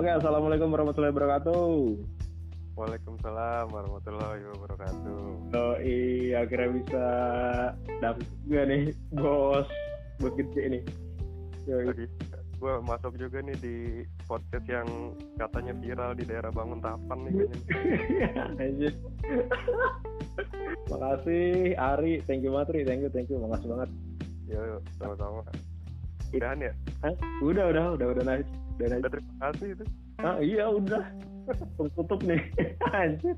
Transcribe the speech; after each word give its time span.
Oke, 0.00 0.08
assalamualaikum 0.08 0.72
warahmatullahi 0.72 1.12
wabarakatuh. 1.12 1.76
Waalaikumsalam 2.72 3.68
warahmatullahi 3.68 4.48
wabarakatuh. 4.48 5.20
Oh 5.52 5.76
iya, 5.76 6.40
akhirnya 6.40 6.72
bisa 6.72 7.04
dapet 8.00 8.24
juga 8.40 8.64
nih, 8.64 8.96
bos. 9.12 9.68
Nih. 10.24 10.80
Yoi. 11.68 11.84
Tadi 11.92 12.04
gue 12.32 12.74
masuk 12.80 13.12
juga 13.20 13.44
nih 13.44 13.56
di 13.60 13.76
podcast 14.24 14.64
yang 14.72 14.88
katanya 15.36 15.76
viral 15.76 16.16
di 16.16 16.24
daerah 16.24 16.48
Banguntapan 16.48 17.18
nih 17.20 17.32
kayaknya. 18.56 18.90
Makasih 20.96 21.76
Ari, 21.76 22.24
thank 22.24 22.40
you 22.40 22.56
banget 22.56 22.72
Ri, 22.72 22.80
thank 22.88 23.04
you, 23.04 23.12
thank 23.12 23.28
you, 23.28 23.36
makasih 23.36 23.68
banget. 23.68 23.92
Yo, 24.48 24.64
yo, 24.64 24.76
sama-sama. 24.96 25.44
Udahan 26.30 26.62
ya? 26.62 26.72
Hah? 27.02 27.14
Udah, 27.42 27.64
udah, 27.74 27.84
udah, 27.98 28.06
udah 28.14 28.24
naik, 28.24 28.46
udah 28.78 28.86
naik. 28.86 29.00
Udah 29.02 29.10
terima 29.10 29.34
kasih 29.42 29.68
itu. 29.74 29.84
Ah 30.20 30.36
iya 30.38 30.64
udah, 30.68 31.04
tutup 31.96 32.20
nih. 32.22 32.40
Anjir. 32.94 33.36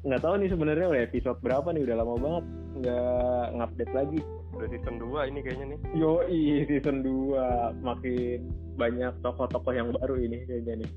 Nggak 0.00 0.22
tahu 0.24 0.34
nih 0.40 0.48
sebenarnya 0.48 0.86
udah 0.88 1.02
episode 1.04 1.38
berapa 1.44 1.68
nih, 1.76 1.84
udah 1.84 1.96
lama 2.00 2.14
banget 2.16 2.44
nggak 2.80 3.44
ngupdate 3.60 3.92
lagi. 3.92 4.20
Udah 4.56 4.68
season 4.72 4.96
2 4.96 5.30
ini 5.30 5.38
kayaknya 5.44 5.66
nih. 5.76 5.78
Yoi 6.00 6.40
season 6.64 6.96
2 7.04 7.84
makin 7.84 8.40
banyak 8.80 9.12
tokoh-tokoh 9.20 9.72
yang 9.76 9.92
baru 9.92 10.16
ini 10.16 10.48
kayaknya 10.48 10.84
nih. 10.84 10.90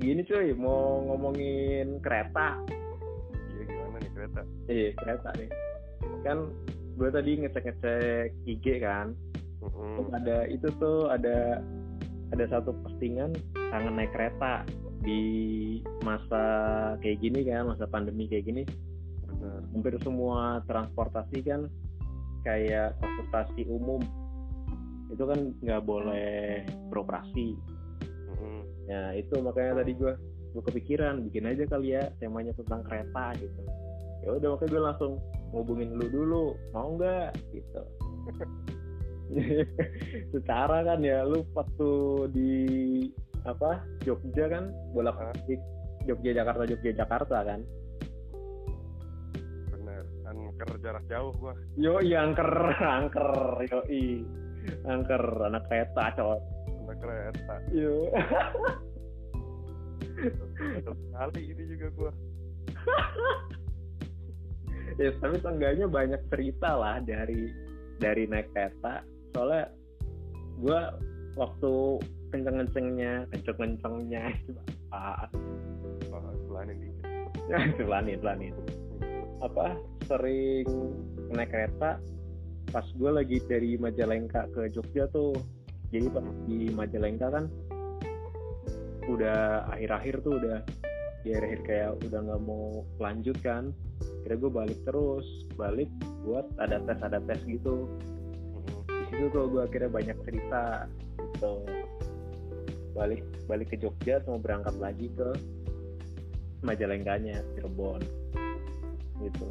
Gini 0.00 0.20
cuy, 0.26 0.50
mau 0.56 1.04
ngomongin 1.06 2.00
kereta. 2.00 2.58
Iya 3.54 3.62
gimana 3.68 3.96
nih 4.00 4.10
kereta? 4.16 4.40
Iya 4.66 4.88
kereta 4.98 5.28
nih. 5.36 5.48
Kan 6.24 6.38
gue 6.94 7.08
tadi 7.12 7.30
ngecek-ngecek 7.44 8.28
IG 8.48 8.66
kan. 8.80 9.12
Mm-mm. 9.64 9.96
Terus 9.96 10.10
ada 10.12 10.36
itu 10.52 10.68
tuh 10.76 11.08
ada 11.08 11.64
ada 12.32 12.44
satu 12.50 12.76
postingan 12.84 13.32
kangen 13.54 13.94
naik 13.96 14.12
kereta 14.12 14.66
di 15.04 15.22
masa 16.00 16.44
kayak 17.00 17.20
gini 17.20 17.44
kan, 17.44 17.68
masa 17.68 17.84
pandemi 17.88 18.28
kayak 18.28 18.48
gini. 18.48 18.62
Benar. 19.28 19.60
Hampir 19.72 19.94
semua 20.04 20.60
transportasi 20.68 21.38
kan 21.44 21.68
kayak 22.44 22.96
transportasi 23.00 23.64
umum 23.68 24.04
itu 25.08 25.24
kan 25.24 25.40
nggak 25.64 25.82
boleh 25.84 26.64
beroperasi. 26.92 27.56
Mm-mm. 28.04 28.60
Ya 28.88 29.16
itu 29.16 29.40
makanya 29.40 29.84
tadi 29.84 29.96
gue 29.96 30.12
gue 30.54 30.62
kepikiran 30.62 31.24
bikin 31.28 31.50
aja 31.50 31.64
kali 31.66 31.96
ya 31.96 32.12
temanya 32.20 32.52
tentang 32.54 32.84
kereta 32.84 33.32
gitu. 33.40 33.62
Ya 34.24 34.28
udah 34.36 34.48
makanya 34.56 34.70
gue 34.70 34.82
langsung 34.82 35.12
ngubungin 35.52 35.96
lu 35.96 36.06
dulu 36.08 36.44
mau 36.72 36.96
nggak 36.96 37.36
gitu. 37.52 37.82
Secara 40.32 40.84
kan 40.84 41.00
ya 41.00 41.24
lu 41.24 41.42
waktu 41.56 41.90
di 42.32 42.52
apa 43.44 43.84
Jogja 44.04 44.48
kan 44.48 44.72
bolak 44.96 45.16
balik 45.16 45.60
Jogja 46.04 46.32
Jakarta 46.36 46.62
Jogja 46.68 46.92
Jakarta 46.92 47.38
kan. 47.44 47.60
Benar. 49.72 50.04
Anker 50.28 50.70
jarak 50.80 51.04
jauh 51.08 51.32
gua. 51.40 51.54
Yo 51.76 52.00
angker 52.00 52.52
angker 52.80 53.30
yo 53.68 53.80
angker 54.88 55.24
anak 55.48 55.64
kereta 55.68 56.04
cowok. 56.16 56.40
Sama 56.68 56.94
kereta. 57.00 57.54
Yo. 57.72 58.12
Betul 60.54 60.94
sekali 60.94 61.42
ini 61.52 61.62
juga 61.68 61.86
gua. 61.96 62.12
ya 65.00 65.10
tapi 65.18 65.36
seenggaknya 65.42 65.86
banyak 65.88 66.20
cerita 66.30 66.70
lah 66.76 67.02
dari 67.02 67.50
dari 67.98 68.28
naik 68.28 68.52
kereta 68.52 69.02
soalnya 69.34 69.66
gue 70.62 70.80
waktu 71.34 71.72
kenceng-kencengnya 72.30 73.26
kenceng-kencengnya 73.34 74.22
itu 74.46 74.54
apa 74.94 76.30
selain 76.46 76.70
dikit. 76.78 76.94
selanin 78.22 78.54
apa 79.42 79.76
sering 80.06 80.64
naik 81.34 81.50
kereta 81.50 81.98
pas 82.70 82.86
gue 82.96 83.10
lagi 83.10 83.42
dari 83.44 83.76
Majalengka 83.76 84.48
ke 84.54 84.72
Jogja 84.72 85.10
tuh 85.12 85.36
jadi 85.92 86.08
pas 86.08 86.24
di 86.48 86.72
Majalengka 86.72 87.28
kan 87.28 87.44
udah 89.04 89.68
akhir-akhir 89.76 90.24
tuh 90.24 90.40
udah 90.40 90.58
di 91.24 91.32
akhir-akhir 91.32 91.60
kayak 91.68 91.90
udah 92.08 92.20
nggak 92.24 92.42
mau 92.44 92.84
lanjut 93.00 93.36
kan 93.44 93.72
kira 94.24 94.40
gue 94.40 94.50
balik 94.52 94.78
terus 94.88 95.24
balik 95.56 95.88
buat 96.24 96.48
ada 96.56 96.80
tes 96.84 97.00
ada 97.04 97.20
tes 97.28 97.40
gitu. 97.44 97.88
Di 99.04 99.20
situ 99.20 99.26
tuh 99.30 99.44
gue 99.52 99.62
akhirnya 99.68 99.90
banyak 99.92 100.16
cerita 100.24 100.88
gitu. 101.20 101.52
Balik 102.94 103.20
balik 103.44 103.68
ke 103.74 103.76
Jogja 103.76 104.22
mau 104.24 104.40
berangkat 104.40 104.74
lagi 104.80 105.12
ke 105.12 105.28
Majalengkanya 106.64 107.44
Cirebon 107.52 108.00
gitu. 109.20 109.48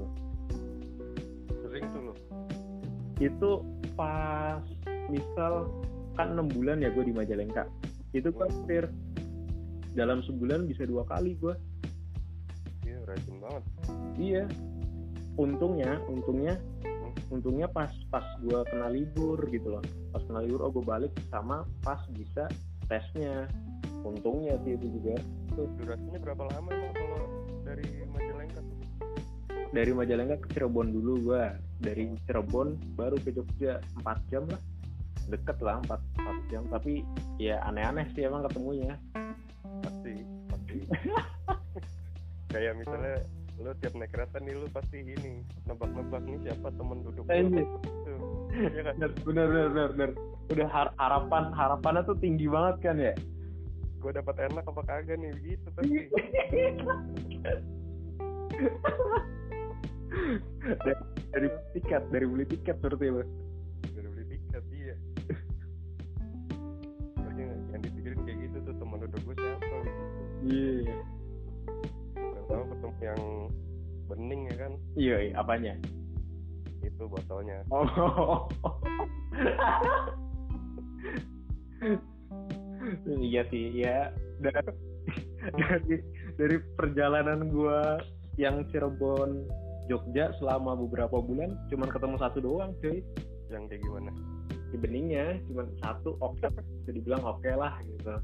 Sering 1.61 1.85
tuh 1.93 2.01
lo. 2.09 2.13
itu 3.21 3.51
pas 3.93 4.59
misal 5.07 5.69
kan 6.17 6.33
enam 6.33 6.49
bulan 6.49 6.81
ya 6.81 6.89
gue 6.89 7.05
di 7.05 7.13
Majalengka. 7.13 7.69
Itu 8.11 8.33
kan 8.33 8.49
hampir 8.49 8.89
dalam 9.93 10.25
sebulan 10.25 10.65
bisa 10.65 10.89
dua 10.89 11.05
kali 11.05 11.37
gue 11.37 11.53
Iya, 12.83 12.97
rajin 13.05 13.35
banget. 13.37 13.63
iya. 14.17 14.43
Untungnya 15.37 16.01
untungnya 16.09 16.57
untungnya 17.29 17.67
pas 17.69 17.89
pas 18.13 18.25
gue 18.41 18.59
kena 18.69 18.87
libur 18.93 19.39
gitu 19.49 19.77
loh. 19.77 19.83
Pas 20.13 20.21
kena 20.25 20.43
libur 20.45 20.65
oh 20.65 20.71
gue 20.71 20.85
balik 20.85 21.13
sama 21.29 21.65
pas 21.81 21.99
bisa 22.13 22.49
tesnya. 22.87 23.47
Untungnya 24.03 24.59
sih 24.67 24.75
itu 24.75 24.99
juga. 24.99 25.15
Durasinya 25.55 26.19
berapa 26.19 26.43
lama 26.49 26.69
emang 26.73 26.93
kalau 26.97 27.21
dari 27.63 27.87
Majalengka 28.09 28.59
tuh? 28.61 28.77
dari 29.73 29.89
Majalengka 29.89 30.37
ke 30.45 30.47
Cirebon 30.53 30.93
dulu 30.93 31.33
gue 31.33 31.43
dari 31.81 32.13
Cirebon 32.29 32.77
baru 32.93 33.17
ke 33.17 33.33
Jogja. 33.33 33.81
4 34.05 34.29
jam 34.29 34.45
lah. 34.45 34.61
Deket 35.31 35.57
lah 35.63 35.81
4, 35.87 35.97
4 36.19 36.51
jam. 36.53 36.63
Tapi 36.69 37.01
ya 37.41 37.57
aneh-aneh 37.65 38.05
sih 38.13 38.27
emang 38.27 38.45
ketemunya. 38.45 38.93
Pasti 39.81 40.13
pasti. 40.51 40.77
Kayak 42.53 42.77
misalnya 42.77 43.17
lu 43.61 43.69
tiap 43.79 43.93
naik 43.93 44.09
kereta 44.09 44.37
nih 44.41 44.53
lu 44.57 44.65
pasti 44.73 44.97
ini 45.05 45.45
nebak-nebak 45.69 46.23
nih 46.25 46.37
siapa 46.41 46.73
temen 46.73 47.05
duduk 47.05 47.23
lu 47.29 47.61
Iya 48.53 48.81
kan? 48.85 48.93
Bener 49.01 49.09
bener 49.25 49.65
bener 49.73 49.89
bener, 49.97 50.09
udah 50.53 50.67
har- 50.69 50.95
harapan 51.01 51.49
harapannya 51.57 52.05
tuh 52.05 52.17
tinggi 52.21 52.45
banget 52.45 52.75
kan 52.85 52.95
ya? 53.01 53.13
Gue 53.97 54.13
dapat 54.13 54.35
enak 54.37 54.61
apa 54.61 54.81
kagak 54.85 55.17
nih 55.17 55.33
gitu 55.41 55.67
pasti 55.73 55.97
dari, 60.85 60.93
dari 61.33 61.47
tiket 61.73 62.03
dari 62.13 62.25
beli 62.29 62.45
tiket 62.45 62.77
seperti 62.77 63.09
itu 63.09 63.23
udah 63.97 64.11
beli 64.13 64.25
tiket 64.29 64.63
iya. 64.69 64.95
Yang 67.73 67.81
dipikirin 67.89 68.19
kayak 68.21 68.37
gitu 68.45 68.57
tuh 68.69 68.73
temen 68.77 68.97
duduk 69.01 69.21
gue 69.25 69.35
siapa? 69.41 69.77
Iya. 70.45 70.93
ketemu 70.93 71.12
yang 73.03 73.21
bening 74.07 74.41
ya 74.47 74.55
kan? 74.55 74.71
Iya 74.95 75.17
iya, 75.29 75.33
apanya? 75.39 75.73
Itu 76.83 77.03
botolnya. 77.11 77.59
Oh. 77.73 78.47
Iya 83.07 83.43
sih 83.51 83.75
ya. 83.75 84.11
Dari 84.39 84.71
dari, 85.59 85.95
dari 86.39 86.55
perjalanan 86.79 87.51
gua 87.51 87.99
yang 88.39 88.63
Cirebon 88.71 89.43
Jogja 89.91 90.31
selama 90.39 90.79
beberapa 90.79 91.19
bulan 91.19 91.59
cuman 91.67 91.91
ketemu 91.91 92.15
satu 92.19 92.39
doang 92.39 92.71
cuy. 92.79 93.03
Yang 93.51 93.63
kayak 93.75 93.81
gimana? 93.83 94.11
Di 94.71 94.77
beningnya 94.79 95.39
cuman 95.51 95.67
satu 95.83 96.15
oke. 96.23 96.47
Bisa 96.83 96.91
dibilang 96.95 97.23
oke 97.23 97.51
lah 97.51 97.75
gitu. 97.83 98.15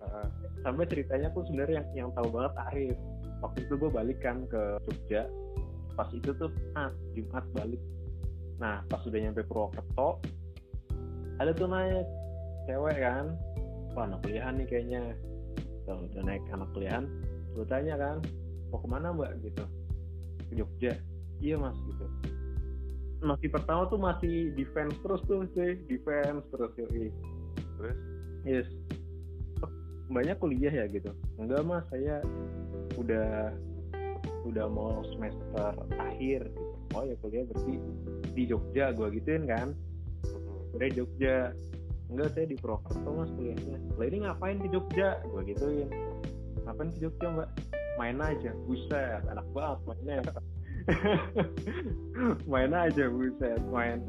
Ah, 0.00 0.26
sampai 0.66 0.88
ceritanya 0.90 1.30
tuh 1.30 1.46
sebenarnya 1.46 1.84
yang 1.84 1.88
yang 1.94 2.10
tahu 2.16 2.28
banget 2.32 2.52
Arif 2.72 2.98
waktu 3.40 3.66
itu 3.66 3.74
gue 3.76 3.90
balik 3.90 4.18
kan 4.20 4.44
ke 4.48 4.80
Jogja. 4.88 5.28
Pas 5.96 6.08
itu 6.12 6.30
tuh 6.36 6.52
ah 6.76 6.92
Jumat 7.16 7.44
balik. 7.56 7.80
Nah 8.60 8.84
pas 8.88 9.02
udah 9.04 9.18
nyampe 9.18 9.44
Purwokerto 9.44 10.20
ada 11.40 11.50
tuh 11.56 11.68
naik 11.68 12.06
cewek 12.68 12.96
kan. 13.00 13.36
Wah 13.96 14.06
anak 14.06 14.20
kuliahan 14.22 14.60
nih 14.60 14.66
kayaknya. 14.68 15.02
Tuh 15.88 16.06
udah 16.12 16.22
naik 16.24 16.44
anak 16.52 16.68
kuliahan. 16.76 17.04
Gue 17.56 17.66
tanya 17.66 17.96
kan 17.98 18.16
mau 18.70 18.78
ke 18.78 18.86
mana 18.86 19.10
mbak? 19.10 19.34
Gitu. 19.42 19.64
Ke 20.48 20.52
Jogja. 20.54 20.92
Iya 21.40 21.56
mas 21.56 21.76
gitu. 21.88 22.06
Masih 23.20 23.52
pertama 23.52 23.84
tuh 23.88 24.00
masih 24.00 24.52
defense 24.56 24.96
terus 25.04 25.20
tuh 25.28 25.44
sih 25.56 25.80
defense 25.88 26.44
terus 26.52 26.72
yoi. 26.76 27.08
Terus? 27.80 27.98
Yes 28.44 28.68
"Oh, 30.10 30.18
mbaknya 30.18 30.34
kuliah 30.42 30.74
ya 30.74 30.84
gitu. 30.90 31.14
Enggak 31.38 31.62
mas 31.62 31.86
saya 31.86 32.18
udah 32.98 33.54
udah 34.42 34.66
mau 34.66 35.06
semester 35.14 35.70
akhir 35.94 36.50
gitu. 36.50 36.74
oh 36.98 37.06
ya 37.06 37.14
kuliah 37.22 37.46
berarti 37.46 37.74
di 38.34 38.42
Jogja 38.50 38.90
gua 38.90 39.14
gituin 39.14 39.46
kan? 39.46 39.70
Mm, 40.26 40.74
dari 40.74 40.90
Jogja. 40.98 41.54
Enggak 42.10 42.34
saya 42.34 42.50
di 42.50 42.58
Purwokerto 42.58 43.10
mas 43.14 43.30
kuliahnya. 43.38 43.78
Lah 43.94 44.06
ini 44.10 44.18
ngapain 44.26 44.58
di 44.58 44.68
Jogja? 44.74 45.22
Gue 45.30 45.46
gituin. 45.46 45.86
Ngapain 46.66 46.90
di 46.90 46.98
Jogja 47.06 47.26
mbak? 47.30 47.48
Main 48.02 48.18
aja. 48.18 48.50
Buset 48.66 49.22
anak 49.30 49.46
banget 49.54 49.78
mainnya. 49.86 50.18
Main 52.50 52.74
aja 52.74 53.06
buset. 53.14 53.62
Main. 53.70 54.02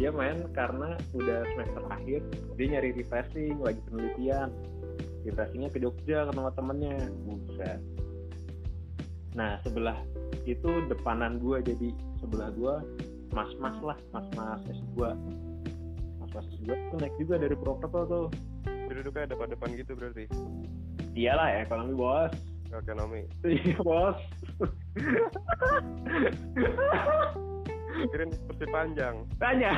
Dia 0.00 0.08
main 0.08 0.48
karena 0.56 0.96
udah 1.12 1.44
semester 1.52 1.84
akhir. 1.92 2.24
Dia 2.56 2.66
nyari 2.72 2.96
refreshing 2.96 3.60
lagi 3.60 3.84
penelitian 3.84 4.48
refreshingnya 5.22 5.70
ke 5.70 5.78
Jogja 5.78 6.26
ke 6.28 6.32
tempat 6.34 6.54
temennya. 6.58 6.96
Buset. 7.26 7.80
Nah 9.32 9.56
sebelah 9.64 9.96
itu 10.44 10.70
depanan 10.90 11.38
gua 11.40 11.62
jadi 11.62 11.94
sebelah 12.20 12.50
gua 12.52 12.84
mas-mas 13.32 13.76
lah 13.80 13.96
mas-mas 14.12 14.60
S2 14.68 15.14
mas-mas 16.20 16.44
S2 16.60 16.68
tuh 16.68 16.98
naik 17.00 17.14
juga 17.16 17.40
dari 17.40 17.54
Purwokerto 17.56 18.00
tuh. 18.06 18.26
Duduknya 18.92 19.32
depan-depan 19.32 19.72
gitu 19.72 19.96
berarti? 19.96 20.28
Iyalah 21.16 21.48
ya 21.48 21.58
ekonomi 21.64 21.96
bos. 21.96 22.32
Ekonomi. 22.68 23.24
Iya 23.44 23.80
bos. 23.80 24.20
Kirain 28.12 28.30
kursi 28.50 28.66
panjang. 28.68 29.16
Tanya. 29.40 29.72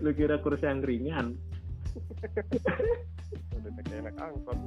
Lu 0.00 0.10
kira 0.16 0.40
kursi 0.40 0.64
yang 0.64 0.80
ringan 0.80 1.36
udah 3.56 3.72
kayak 3.84 4.00
enak 4.04 4.16
angkot. 4.20 4.58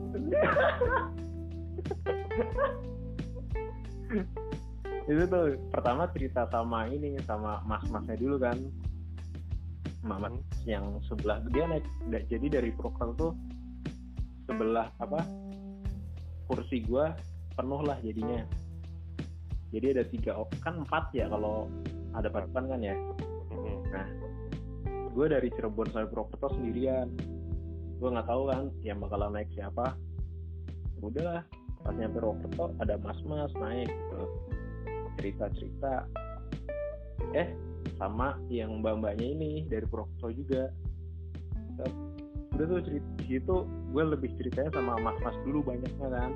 Itu 5.05 5.29
tuh 5.29 5.53
pertama 5.69 6.09
cerita 6.13 6.49
sama 6.49 6.89
ini 6.89 7.17
sama 7.25 7.61
mas-masnya 7.65 8.17
dulu 8.17 8.39
kan. 8.41 8.57
Mama 10.05 10.29
yang 10.69 11.01
sebelah 11.09 11.41
dia 11.49 11.65
naik 11.65 11.85
jadi 12.29 12.61
dari 12.61 12.69
proker 12.73 13.13
tuh 13.17 13.33
sebelah 14.45 14.93
apa 15.01 15.25
kursi 16.45 16.85
gua 16.85 17.17
penuh 17.57 17.81
lah 17.81 17.97
jadinya. 18.05 18.45
Jadi 19.73 19.97
ada 19.97 20.05
tiga 20.05 20.37
kan 20.61 20.85
empat 20.85 21.09
ya 21.17 21.25
kalau 21.25 21.65
ada 22.13 22.29
depan 22.29 22.69
kan 22.69 22.81
ya. 22.81 22.93
Mm-mm. 23.49 23.81
gue 25.15 25.31
dari 25.31 25.47
Cirebon 25.47 25.87
sampai 25.95 26.11
Purwokerto 26.11 26.59
sendirian 26.59 27.07
gue 27.95 28.09
nggak 28.11 28.27
tahu 28.27 28.51
kan 28.51 28.67
yang 28.83 28.99
bakalan 28.99 29.31
naik 29.39 29.49
siapa. 29.55 29.95
Udahlah 30.99 31.43
pas 31.85 31.93
nyampe 31.93 32.17
Purwokerto 32.17 32.73
ada 32.81 32.97
mas-mas 32.97 33.53
naik 33.61 33.87
gitu. 33.87 34.21
Cerita-cerita. 35.21 36.09
Eh 37.37 37.47
sama 37.95 38.35
yang 38.51 38.83
mbak-mbaknya 38.83 39.27
ini 39.37 39.51
dari 39.69 39.85
Purwokerto 39.87 40.33
juga. 40.33 40.73
Udah 42.55 42.65
tuh 42.71 42.81
cerita 42.87 43.07
di 43.19 43.25
situ 43.35 43.55
gue 43.67 44.03
lebih 44.03 44.31
ceritanya 44.39 44.71
sama 44.75 44.99
mas-mas 44.99 45.35
dulu 45.43 45.63
banyaknya 45.63 46.07
kan. 46.09 46.31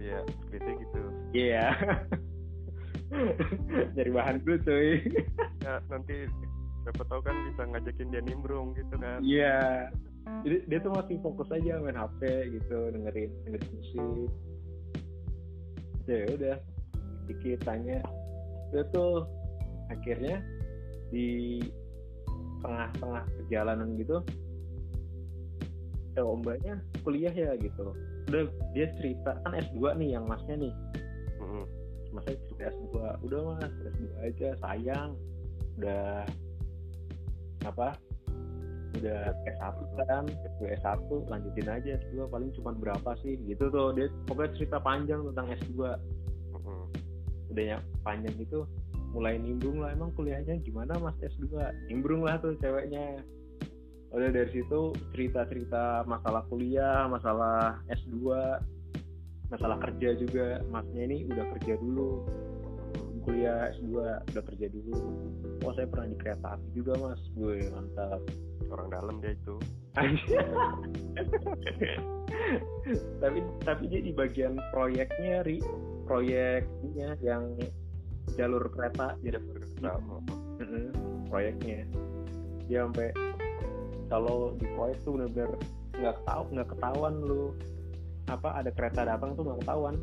Iya 0.00 0.20
biasanya 0.52 0.74
gitu. 0.80 1.02
Iya. 1.34 1.64
Dari 3.92 4.10
bahan 4.12 4.36
dulu 4.44 4.56
cuy. 4.62 5.00
Ya 5.64 5.80
nanti 5.88 6.28
siapa 6.84 7.02
tahu 7.08 7.20
kan 7.24 7.36
bisa 7.48 7.62
ngajakin 7.64 8.12
dia 8.12 8.22
nimbrung 8.22 8.76
gitu 8.76 8.94
kan. 9.00 9.24
Iya. 9.24 9.88
Jadi 10.24 10.56
dia 10.68 10.78
tuh 10.80 10.92
masih 10.92 11.20
fokus 11.20 11.48
aja 11.52 11.80
main 11.80 11.96
HP 11.96 12.20
gitu, 12.56 12.78
dengerin 12.92 13.32
dengerin 13.44 13.72
musik. 13.76 14.30
Ya 16.04 16.24
udah, 16.32 16.56
dikit 17.28 17.60
tanya. 17.64 18.00
Dia 18.72 18.84
tuh 18.92 19.28
akhirnya 19.92 20.40
di 21.12 21.60
tengah-tengah 22.64 23.24
perjalanan 23.28 24.00
gitu, 24.00 24.24
eh 26.16 26.24
mbaknya 26.24 26.80
kuliah 27.04 27.32
ya 27.32 27.52
gitu. 27.60 27.92
Udah 28.32 28.48
dia 28.72 28.88
cerita 28.96 29.36
kan 29.44 29.52
S2 29.52 30.00
nih 30.00 30.16
yang 30.16 30.24
masnya 30.24 30.56
nih. 30.56 30.72
Mm-mm. 31.40 31.64
Masnya 32.16 32.40
cerita 32.48 32.72
S2. 32.72 32.96
Udah 33.28 33.40
mas, 33.60 33.72
S2 33.92 34.04
aja 34.24 34.48
sayang. 34.64 35.12
Udah 35.76 36.24
apa 37.64 37.96
udah 39.00 39.34
S1 39.48 39.76
kan 40.06 40.24
S2 40.28 40.62
S1 40.80 41.08
lanjutin 41.26 41.68
aja 41.68 41.90
S2 42.08 42.30
paling 42.30 42.50
cuma 42.54 42.70
berapa 42.74 43.10
sih? 43.20 43.38
Gitu 43.46 43.70
tuh 43.70 43.94
dia 43.96 44.06
pokoknya 44.28 44.50
cerita 44.54 44.78
panjang 44.78 45.20
tentang 45.32 45.46
S2 45.50 45.74
Mm-mm. 46.54 46.82
udah 47.50 47.64
yang 47.76 47.82
panjang 48.06 48.34
itu 48.38 48.62
mulai 49.14 49.38
nimbrung 49.38 49.78
lah 49.78 49.94
emang 49.94 50.10
kuliahnya 50.18 50.58
gimana 50.66 50.98
mas 50.98 51.14
S2 51.22 51.54
nimbrung 51.86 52.26
lah 52.26 52.38
tuh 52.42 52.58
ceweknya. 52.58 53.22
Udah 54.14 54.30
dari 54.30 54.50
situ 54.54 54.94
cerita-cerita 55.10 56.06
masalah 56.06 56.46
kuliah 56.46 57.06
masalah 57.10 57.82
S2 57.90 58.30
masalah 59.50 59.78
kerja 59.82 60.18
juga. 60.18 60.62
Masnya 60.70 61.02
ini 61.06 61.26
udah 61.30 61.46
kerja 61.58 61.74
dulu. 61.78 62.26
Kuliah 63.24 63.70
S2 63.78 63.90
udah 64.02 64.42
kerja 64.54 64.66
dulu. 64.70 64.94
Oh 65.62 65.72
saya 65.74 65.86
pernah 65.88 66.10
di 66.10 66.16
kereta 66.18 66.58
api 66.58 66.68
juga 66.74 66.92
mas. 66.98 67.22
Gue 67.38 67.70
mantap 67.70 68.22
orang 68.70 68.88
dalam 68.92 69.20
dia 69.20 69.36
itu. 69.36 69.56
Tapi 73.22 73.38
tapi 73.62 73.86
dia 73.88 74.00
di 74.02 74.12
bagian 74.12 74.58
proyeknya 74.74 75.46
ri. 75.46 75.62
Proyeknya 76.04 77.16
yang 77.24 77.56
jalur 78.36 78.68
kereta. 78.72 79.16
Jadi 79.24 79.38
Nah, 79.82 80.00
Mm-mm, 80.60 81.28
proyeknya. 81.28 81.84
Dia 82.68 82.88
sampai 82.88 83.12
kalau 84.08 84.56
di 84.56 84.64
proyek 84.72 84.96
tuh 85.04 85.20
bener-bener 85.20 85.52
nggak 86.00 86.16
tahu 86.24 86.42
nggak 86.52 86.68
ketahuan 86.72 87.14
lu. 87.20 87.52
Apa 88.28 88.64
ada 88.64 88.70
kereta 88.72 89.04
datang 89.04 89.36
tuh 89.36 89.44
nggak 89.44 89.60
ketahuan. 89.64 89.96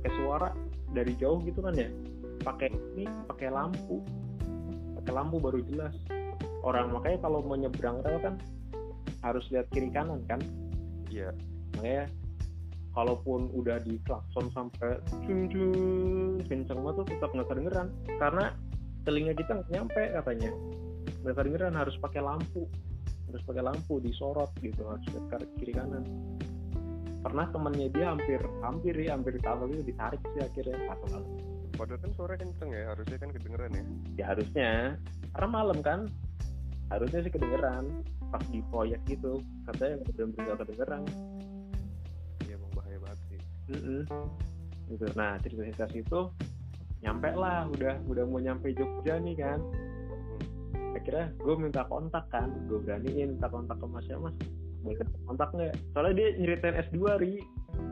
Kayak 0.00 0.14
suara 0.16 0.48
dari 0.90 1.12
jauh 1.18 1.38
gitu 1.46 1.62
kan 1.62 1.74
ya. 1.74 1.90
Pakai 2.40 2.72
ini 2.96 3.04
pakai 3.28 3.52
lampu 3.52 4.00
pakai 5.00 5.12
lampu 5.16 5.36
baru 5.40 5.60
jelas. 5.64 5.96
Orang 6.60 6.92
makanya 6.92 7.24
kalau 7.24 7.40
mau 7.40 7.56
nyebrang 7.56 8.04
rel 8.04 8.20
kan 8.20 8.34
harus 9.24 9.44
lihat 9.48 9.66
kiri 9.72 9.88
kanan 9.88 10.20
kan. 10.28 10.40
Iya. 11.08 11.32
Makanya 11.80 12.12
kalaupun 12.92 13.48
udah 13.56 13.80
di 13.80 13.96
klakson 14.04 14.52
sampai 14.52 15.00
cung 15.24 15.48
cung 15.48 15.74
kenceng 16.44 16.84
banget 16.84 16.94
tuh 17.00 17.06
tetap 17.16 17.30
nggak 17.32 17.48
kedengeran. 17.48 17.88
Karena 18.20 18.44
telinga 19.08 19.32
kita 19.32 19.50
nggak 19.56 19.70
nyampe 19.72 20.02
katanya. 20.20 20.50
Nggak 21.24 21.36
kedengeran 21.40 21.74
harus 21.74 21.96
pakai 21.96 22.20
lampu. 22.20 22.68
Harus 23.32 23.42
pakai 23.46 23.62
lampu 23.64 24.02
disorot 24.04 24.50
gitu 24.60 24.82
harus 24.84 25.04
lihat 25.16 25.24
ke 25.32 25.36
kiri 25.64 25.72
kanan. 25.72 26.04
Pernah 27.20 27.46
temennya 27.52 27.88
dia 27.92 28.06
hampir 28.12 28.40
hampir 28.64 28.94
ya 28.96 29.16
hampir 29.16 29.36
tahu 29.40 29.68
itu 29.72 29.92
ditarik 29.92 30.20
sih 30.36 30.40
akhirnya 30.40 30.76
satu 30.88 31.06
kali 31.12 31.49
padahal 31.80 32.00
kan 32.04 32.12
suara 32.12 32.34
kenceng 32.36 32.70
ya 32.76 32.92
harusnya 32.92 33.16
kan 33.16 33.30
kedengeran 33.32 33.72
ya. 33.72 33.84
Ya 34.20 34.24
harusnya. 34.36 34.70
Karena 35.32 35.48
malam 35.48 35.78
kan 35.80 36.00
harusnya 36.92 37.24
sih 37.24 37.32
kedengeran. 37.32 38.04
Pas 38.28 38.44
di 38.52 38.60
proyek 38.68 39.00
gitu 39.08 39.40
katanya 39.64 40.04
benar-benar 40.04 40.44
nggak 40.44 40.58
kedengeran. 40.68 41.02
Iya 42.44 42.54
emang 42.60 42.72
bahaya 42.76 42.98
banget 43.00 43.20
sih. 43.32 43.40
Mm-mm. 43.72 44.00
gitu. 44.92 45.06
Nah 45.16 45.40
cerita 45.40 45.62
cerita 45.72 45.86
situ 45.88 46.20
nyampe 47.00 47.32
lah 47.32 47.64
udah 47.72 47.96
udah 48.12 48.24
mau 48.28 48.44
nyampe 48.44 48.76
Jogja 48.76 49.16
nih 49.16 49.40
kan. 49.40 49.64
Akhirnya 50.92 51.32
gue 51.40 51.54
minta 51.56 51.88
kontak 51.88 52.28
kan 52.28 52.52
gue 52.68 52.76
beraniin 52.76 53.40
minta 53.40 53.48
kontak 53.48 53.80
ke 53.80 53.86
masnya 53.88 54.20
mas 54.20 54.36
boleh 54.80 54.96
kontak 55.28 55.48
nggak? 55.56 55.74
Soalnya 55.96 56.12
dia 56.16 56.28
nyeritain 56.40 56.76
S2 56.88 57.00
ri. 57.20 57.34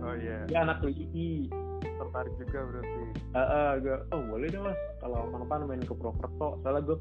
Oh 0.05 0.13
iya. 0.17 0.45
Dia 0.49 0.65
anak 0.65 0.85
UI 0.85 1.49
tertarik 1.83 2.35
juga 2.41 2.59
berarti 2.67 3.03
Heeh, 3.37 3.71
gue 3.85 3.97
oh 4.17 4.23
boleh 4.33 4.49
deh 4.49 4.61
mas. 4.63 4.79
Kalau 5.05 5.29
kapan 5.31 5.69
main 5.69 5.83
ke 5.85 5.93
Purwokerto 5.93 6.59
soalnya 6.65 6.81
gue 6.89 6.99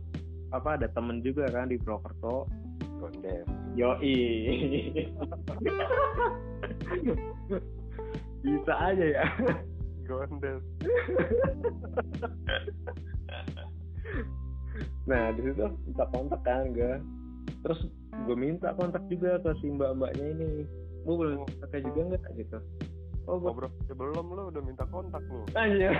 apa 0.51 0.79
ada 0.79 0.88
temen 0.91 1.24
juga 1.24 1.48
kan 1.51 1.72
di 1.72 1.79
Purwokerto 1.79 2.48
kondes 2.98 3.48
yoi. 3.77 4.17
Bisa 8.43 8.74
aja 8.74 9.05
ya. 9.05 9.25
Gondes. 10.07 10.63
Nah 15.07 15.31
di 15.36 15.41
situ 15.46 15.65
minta 15.88 16.05
kontak 16.12 16.41
kan 16.48 16.72
gue 16.74 17.00
terus 17.63 17.79
gue 18.27 18.38
minta 18.38 18.72
kontak 18.75 19.03
juga 19.12 19.39
ke 19.43 19.51
si 19.63 19.72
mbak 19.72 19.96
mbaknya 20.00 20.25
ini. 20.36 20.67
Gue 21.07 21.15
boleh 21.15 21.39
pakai 21.63 21.79
juga 21.86 22.15
nggak? 22.15 22.24
Gitu 22.36 22.60
oh 23.27 23.38
ngobrol 23.38 23.69
sebelum 23.91 24.25
lu 24.31 24.43
udah 24.50 24.63
minta 24.63 24.88
kontak 24.88 25.22
nih 25.27 25.43
aja 25.55 25.89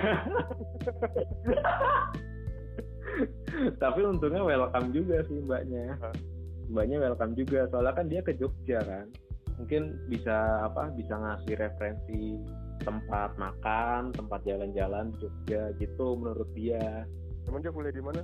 tapi 3.82 4.06
untungnya 4.06 4.46
welcome 4.46 4.94
juga 4.94 5.26
sih 5.26 5.42
mbaknya. 5.42 5.98
Hah? 6.02 6.16
mbaknya 6.68 7.00
welcome 7.00 7.34
juga 7.40 7.64
soalnya 7.72 7.96
kan 7.96 8.06
dia 8.12 8.22
ke 8.22 8.36
Jogja 8.36 8.84
kan. 8.84 9.08
Mungkin 9.58 9.98
bisa 10.12 10.68
apa 10.68 10.92
bisa 10.94 11.18
ngasih 11.18 11.56
referensi 11.58 12.38
tempat 12.84 13.34
makan 13.40 14.14
tempat 14.14 14.44
jalan-jalan 14.46 15.16
Jogja 15.18 15.74
gitu 15.82 16.20
menurut 16.20 16.50
dia. 16.54 17.08
Emang 17.48 17.64
dia 17.64 17.72
kuliah 17.72 17.96
di 17.96 18.04
mana? 18.04 18.22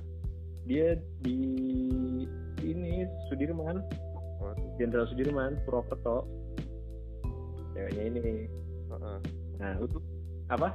Dia 0.68 0.94
di 1.24 1.40
ini 2.62 3.08
Sudirman. 3.32 3.80
Oh, 4.44 4.54
Jenderal 4.76 5.08
Sudirman 5.08 5.56
Purwokerto. 5.64 6.28
Ceweknya 7.74 8.04
ini 8.06 8.46
nah 9.60 9.72
itu 9.78 9.98
apa? 10.50 10.68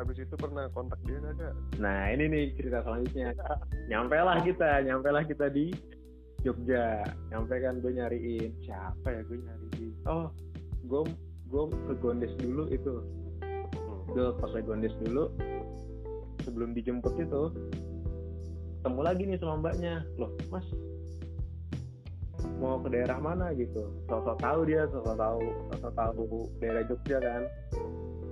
Habis 0.00 0.24
itu 0.24 0.34
pernah 0.40 0.72
kontak 0.72 0.96
dia 1.04 1.20
kagak? 1.20 1.52
nah 1.76 2.08
ini 2.08 2.24
nih 2.28 2.44
cerita 2.56 2.80
selanjutnya. 2.84 3.36
Nyampe 3.92 4.16
lah 4.16 4.40
kita 4.40 4.80
nyampe 4.84 5.08
lah 5.12 5.22
kita 5.24 5.46
di 5.52 5.68
Jogja. 6.42 7.04
Nyampe 7.28 7.54
kan 7.60 7.78
gue 7.84 7.92
nyariin. 7.92 8.50
Siapa 8.64 9.06
ya 9.12 9.20
gue 9.28 9.38
nyariin? 9.38 9.92
Oh 10.08 10.32
gue 10.88 11.02
gue 11.52 11.64
ke 11.88 11.94
Gondes 12.00 12.32
dulu 12.40 12.72
itu. 12.72 12.94
Hmm. 13.42 14.00
gue 14.16 14.26
pas 14.40 14.50
ke 14.50 14.60
Gondes 14.64 14.94
dulu 15.04 15.28
sebelum 16.42 16.74
dijemput 16.74 17.14
itu 17.20 17.42
ketemu 18.82 19.00
lagi 19.04 19.22
nih 19.28 19.38
sama 19.38 19.54
mbaknya. 19.60 20.02
Loh 20.18 20.32
mas 20.50 20.66
mau 22.62 22.78
ke 22.78 22.88
daerah 22.94 23.18
mana 23.18 23.50
gitu. 23.58 23.90
Sosok 24.06 24.38
tahu 24.38 24.60
dia 24.70 24.86
sosok 24.94 25.18
tahu 25.18 25.42
sosok 25.74 25.92
tahu 25.98 26.46
daerah 26.62 26.82
Jogja 26.86 27.18
kan. 27.18 27.42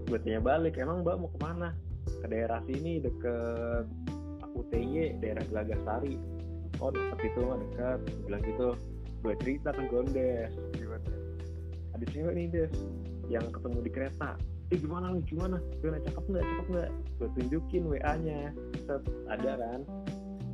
Gue 0.06 0.18
balik 0.38 0.78
emang 0.78 1.02
mbak 1.02 1.18
mau 1.18 1.30
ke 1.34 1.38
mana? 1.42 1.74
Ke 2.22 2.26
daerah 2.30 2.62
sini 2.70 3.02
deket 3.02 3.90
UTY 4.54 5.18
daerah 5.22 5.42
Gelagasari 5.46 6.18
oh 6.82 6.90
deket 6.90 7.18
itu 7.30 7.40
mah 7.42 7.58
dekat 7.58 7.98
Gua 8.06 8.22
bilang 8.30 8.42
gitu. 8.46 8.68
Gue 9.20 9.34
cerita 9.42 9.74
ke 9.74 9.82
Gondes. 9.90 10.54
Gimana? 10.78 11.10
ada 12.00 12.04
cewek 12.16 12.32
nih 12.32 12.46
des 12.48 12.72
yang 13.28 13.44
ketemu 13.52 13.78
di 13.84 13.90
kereta. 13.92 14.30
Eh 14.72 14.78
gimana 14.80 15.12
nih 15.12 15.20
gimana? 15.28 15.60
Gimana? 15.84 16.00
Cakep 16.00 16.24
nggak? 16.32 16.44
Cakep 16.46 16.66
nggak? 16.72 16.90
Gue 17.20 17.28
tunjukin 17.36 17.82
wa 17.84 18.14
nya 18.24 18.54
set 18.88 19.02
ada 19.28 19.52
kan? 19.60 19.80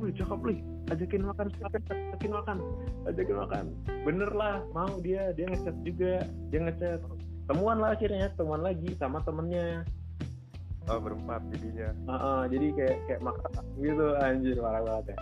Wih 0.03 0.11
cakep 0.11 0.39
nih 0.43 0.59
ajakin 0.91 1.23
makan 1.27 1.47
ajakin 1.51 2.31
makan. 2.31 2.57
Ajakin 3.07 3.37
makan. 3.37 3.65
Bener 4.07 4.31
lah 4.31 4.63
mau 4.71 4.91
dia 5.03 5.31
dia 5.35 5.47
ngechat 5.51 5.75
juga. 5.83 6.23
Dia 6.51 6.59
ngechat. 6.67 6.99
Temuan 7.47 7.79
lah 7.79 7.95
akhirnya 7.95 8.27
temuan 8.35 8.61
lagi 8.63 8.91
sama 8.99 9.23
temennya. 9.23 9.87
Oh, 10.87 10.99
berempat 11.03 11.43
jadinya. 11.51 11.91
Heeh, 11.91 12.41
jadi 12.55 12.67
kayak 12.75 12.97
kayak 13.11 13.21
makan 13.23 13.51
gitu 13.79 14.07
anjir 14.23 14.55
parah 14.59 14.81
banget 14.83 15.05
ya. 15.11 15.17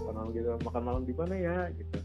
Makan 0.00 0.12
malam 0.16 0.28
gitu 0.32 0.50
makan 0.64 0.82
malam 0.84 1.02
di 1.04 1.14
mana 1.16 1.34
ya 1.36 1.56
gitu. 1.76 1.98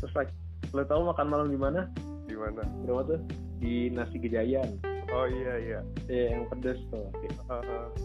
Terus 0.00 0.12
like, 0.12 0.32
lo 0.76 0.84
tau 0.84 1.08
makan 1.08 1.26
malam 1.28 1.48
di 1.48 1.56
mana? 1.56 1.88
Di 2.28 2.36
mana? 2.36 2.64
berapa 2.84 3.02
tuh? 3.16 3.20
Di 3.56 3.88
nasi 3.88 4.20
gejayan 4.20 4.76
Oh 5.16 5.24
iya 5.24 5.54
iya. 5.56 5.80
ya 6.12 6.24
yang 6.36 6.44
pedes 6.52 6.76
tuh. 6.92 7.08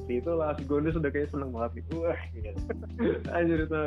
Si 0.08 0.24
itu 0.24 0.32
lah 0.32 0.56
si 0.56 0.64
Gondes 0.64 0.96
udah 0.96 1.12
kayak 1.12 1.28
seneng 1.28 1.52
banget 1.52 1.84
gitu 1.84 2.08
wah 2.08 2.16
gitu. 2.32 2.56
anjir 3.36 3.68
itu 3.68 3.82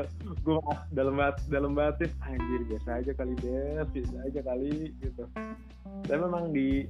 gue 0.45 0.61
dalam 0.93 1.17
bat 1.17 1.41
dalam 1.49 1.73
batin. 1.73 2.13
Anjir 2.21 2.61
biasa 2.69 3.01
aja 3.01 3.13
kali 3.17 3.33
des. 3.41 3.89
Biasa 3.97 4.17
aja 4.29 4.41
kali 4.45 4.93
gitu. 5.01 5.25
Tapi 6.05 6.19
memang 6.21 6.53
di 6.53 6.85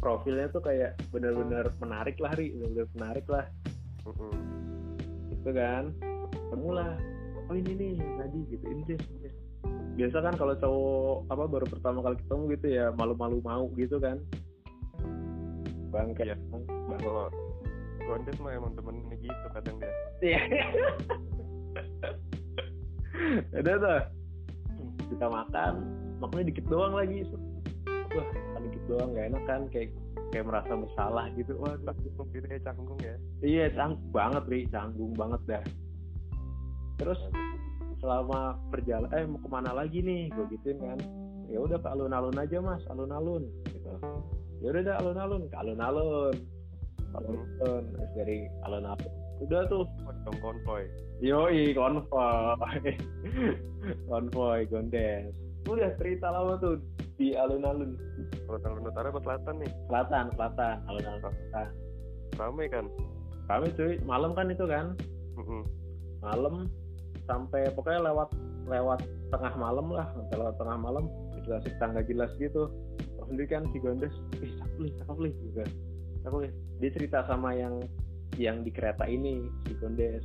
profilnya 0.00 0.48
tuh 0.48 0.64
kayak 0.64 0.96
bener-bener 1.12 1.68
menarik 1.84 2.16
lah 2.16 2.32
ri. 2.32 2.56
Bener-bener 2.56 2.88
menarik 2.96 3.26
lah. 3.28 3.44
Mm-mm. 4.08 4.32
gitu 5.36 5.50
kan. 5.52 5.92
Ketemulah 6.32 6.96
oh 7.52 7.54
ini 7.60 7.72
nih 7.76 7.94
tadi 8.16 8.40
gitu. 8.48 8.64
Ini 8.72 8.82
biasa 10.00 10.24
kan 10.24 10.34
kalau 10.40 10.56
cowok 10.56 11.16
apa 11.28 11.44
baru 11.44 11.66
pertama 11.68 12.00
kali 12.00 12.16
ketemu 12.24 12.42
gitu 12.56 12.66
ya 12.72 12.86
malu-malu 12.96 13.44
mau 13.44 13.68
gitu 13.76 14.00
kan 14.00 14.16
bangke 15.92 16.24
bang. 16.24 16.62
Kalau 16.98 17.28
Gondes 18.02 18.36
mah 18.42 18.52
emang 18.56 18.72
temennya 18.74 19.16
gitu 19.20 19.46
kadang 19.54 19.76
dia. 19.78 19.92
iya. 20.24 20.40
Udah 23.60 23.74
tuh. 23.78 24.02
Kita 25.12 25.26
makan 25.28 25.72
makannya 26.18 26.48
dikit 26.48 26.66
doang 26.72 26.94
lagi 26.96 27.26
wah 28.12 28.28
kan 28.28 28.60
dikit 28.68 28.82
doang 28.88 29.08
gak 29.16 29.26
enak 29.32 29.42
kan? 29.48 29.60
Kayak 29.72 29.88
kayak 30.32 30.46
merasa 30.48 30.72
bersalah 30.72 31.26
gitu. 31.36 31.52
Wah 31.60 31.76
Canggung 31.84 32.28
gitu 32.32 32.46
ya 32.48 32.58
canggung 32.64 33.00
ya. 33.00 33.14
Iya 33.44 33.64
canggung 33.76 34.10
banget 34.10 34.44
Ri, 34.48 34.60
canggung 34.72 35.12
banget 35.14 35.40
dah. 35.48 35.64
Terus 37.00 37.20
selama 38.02 38.58
perjalanan 38.74 39.14
eh 39.14 39.24
mau 39.30 39.38
ke 39.38 39.48
mana 39.48 39.70
lagi 39.70 39.98
nih? 40.02 40.32
Gue 40.32 40.44
gituin 40.56 40.78
kan. 40.80 40.98
Ya 41.52 41.60
udah 41.60 41.78
ke 41.78 41.88
alun-alun 41.88 42.36
aja 42.40 42.58
mas. 42.58 42.82
Alun-alun 42.88 43.46
gitu 43.68 43.92
ya 44.62 44.68
udah 44.70 44.82
dah 44.86 44.96
alun-alun 45.02 45.42
ke 45.50 45.56
alun-alun. 45.58 46.36
Alun-alun 47.12 47.84
terus 47.90 48.10
dari 48.14 48.38
alun-alun. 48.62 49.12
Udah 49.42 49.66
tuh. 49.66 49.84
Dong 50.22 50.38
konvoy. 50.38 50.86
yoi 51.18 51.74
konvoy. 51.74 52.94
Konvoy 54.10 54.60
gondes. 54.70 55.34
Udah 55.66 55.90
cerita 55.98 56.30
lama 56.30 56.54
tuh 56.62 56.78
di 57.18 57.34
alun-alun. 57.34 57.98
Kalau 58.46 58.58
Alun 58.62 58.86
Utara 58.86 59.10
apa 59.10 59.20
selatan 59.26 59.54
nih? 59.58 59.70
selatan 59.90 60.24
selatan. 60.38 60.74
Alun-alun 60.86 61.20
selatan. 61.26 61.66
Rame 62.38 62.64
kan? 62.70 62.86
kami 63.50 63.66
cuy. 63.74 63.98
Malam 64.06 64.30
kan 64.38 64.46
itu 64.48 64.64
kan? 64.70 64.94
Mm-mm. 65.32 65.64
malam 66.22 66.70
sampai 67.26 67.66
pokoknya 67.74 68.14
lewat 68.14 68.30
lewat 68.70 69.02
tengah 69.34 69.52
malam 69.58 69.90
lah. 69.90 70.06
Sampai 70.14 70.36
lewat 70.38 70.54
tengah 70.54 70.78
malam. 70.78 71.04
Dikasih 71.42 71.74
tangga 71.82 72.06
jelas 72.06 72.30
gitu 72.38 72.70
sendiri 73.32 73.48
kan 73.48 73.64
si 73.72 73.80
Gondes. 73.80 74.12
Ih 74.44 74.52
cakep 74.60 74.76
nih 74.76 74.92
cakep 75.00 75.16
nih. 75.24 75.32
Juga 75.48 75.64
cakep 76.20 76.38
nih. 76.44 76.52
Dia 76.84 76.90
cerita 76.92 77.24
sama 77.24 77.56
yang 77.56 77.80
yang 78.36 78.60
di 78.60 78.68
kereta 78.68 79.08
ini 79.08 79.48
si 79.64 79.72
Gondes. 79.80 80.20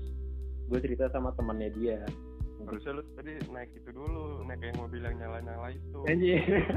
Gue 0.67 0.83
cerita 0.83 1.07
sama 1.15 1.31
temannya 1.39 1.71
dia. 1.71 2.03
Harusnya 2.67 2.99
lu 2.99 3.03
tadi 3.15 3.39
naik 3.47 3.71
itu 3.79 3.95
dulu, 3.95 4.43
naik 4.43 4.59
yang 4.59 4.75
mobil 4.75 4.99
yang 4.99 5.15
nyala-nyala 5.15 5.71
itu. 5.71 5.99
Anjir. 6.03 6.43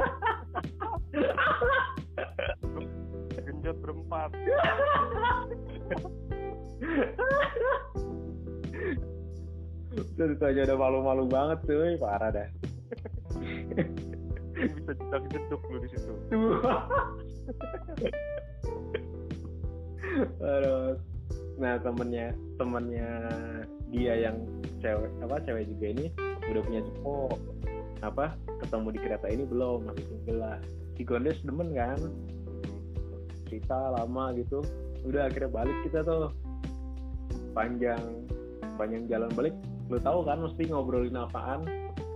Genjot 3.50 3.76
berempat. 3.82 4.30
Terus 10.14 10.38
aja 10.38 10.60
udah 10.70 10.78
malu-malu 10.78 11.26
banget 11.26 11.58
cuy. 11.66 11.98
Parah 11.98 12.30
dah 12.30 12.69
Bisa 14.60 14.92
jedak 14.92 15.24
jeduk 15.32 15.60
lu 15.72 15.78
di 15.80 15.88
situ. 15.88 16.12
Terus 20.40 20.98
nah 21.60 21.76
temennya 21.76 22.32
temennya 22.56 23.08
dia 23.92 24.16
yang 24.16 24.40
cewek 24.80 25.12
apa 25.20 25.44
cewek 25.44 25.68
juga 25.76 25.86
ini 25.92 26.08
udah 26.48 26.62
punya 26.64 26.80
cowok 26.80 27.36
apa 28.00 28.32
ketemu 28.64 28.88
di 28.96 28.98
kereta 29.04 29.28
ini 29.28 29.44
belum 29.44 29.88
masih 29.88 30.04
single 30.08 30.40
lah. 30.40 30.58
Si 30.96 31.02
Gondes 31.04 31.40
demen 31.44 31.72
kan? 31.76 32.00
Cerita 33.48 33.92
lama 33.96 34.32
gitu. 34.36 34.64
Udah 35.04 35.28
akhirnya 35.28 35.52
balik 35.52 35.76
kita 35.84 36.04
tuh. 36.04 36.32
Panjang 37.52 38.24
panjang 38.80 39.04
jalan 39.08 39.28
balik. 39.36 39.54
Lu 39.92 40.00
tahu 40.00 40.24
kan 40.24 40.40
mesti 40.40 40.70
ngobrolin 40.70 41.16
apaan? 41.18 41.60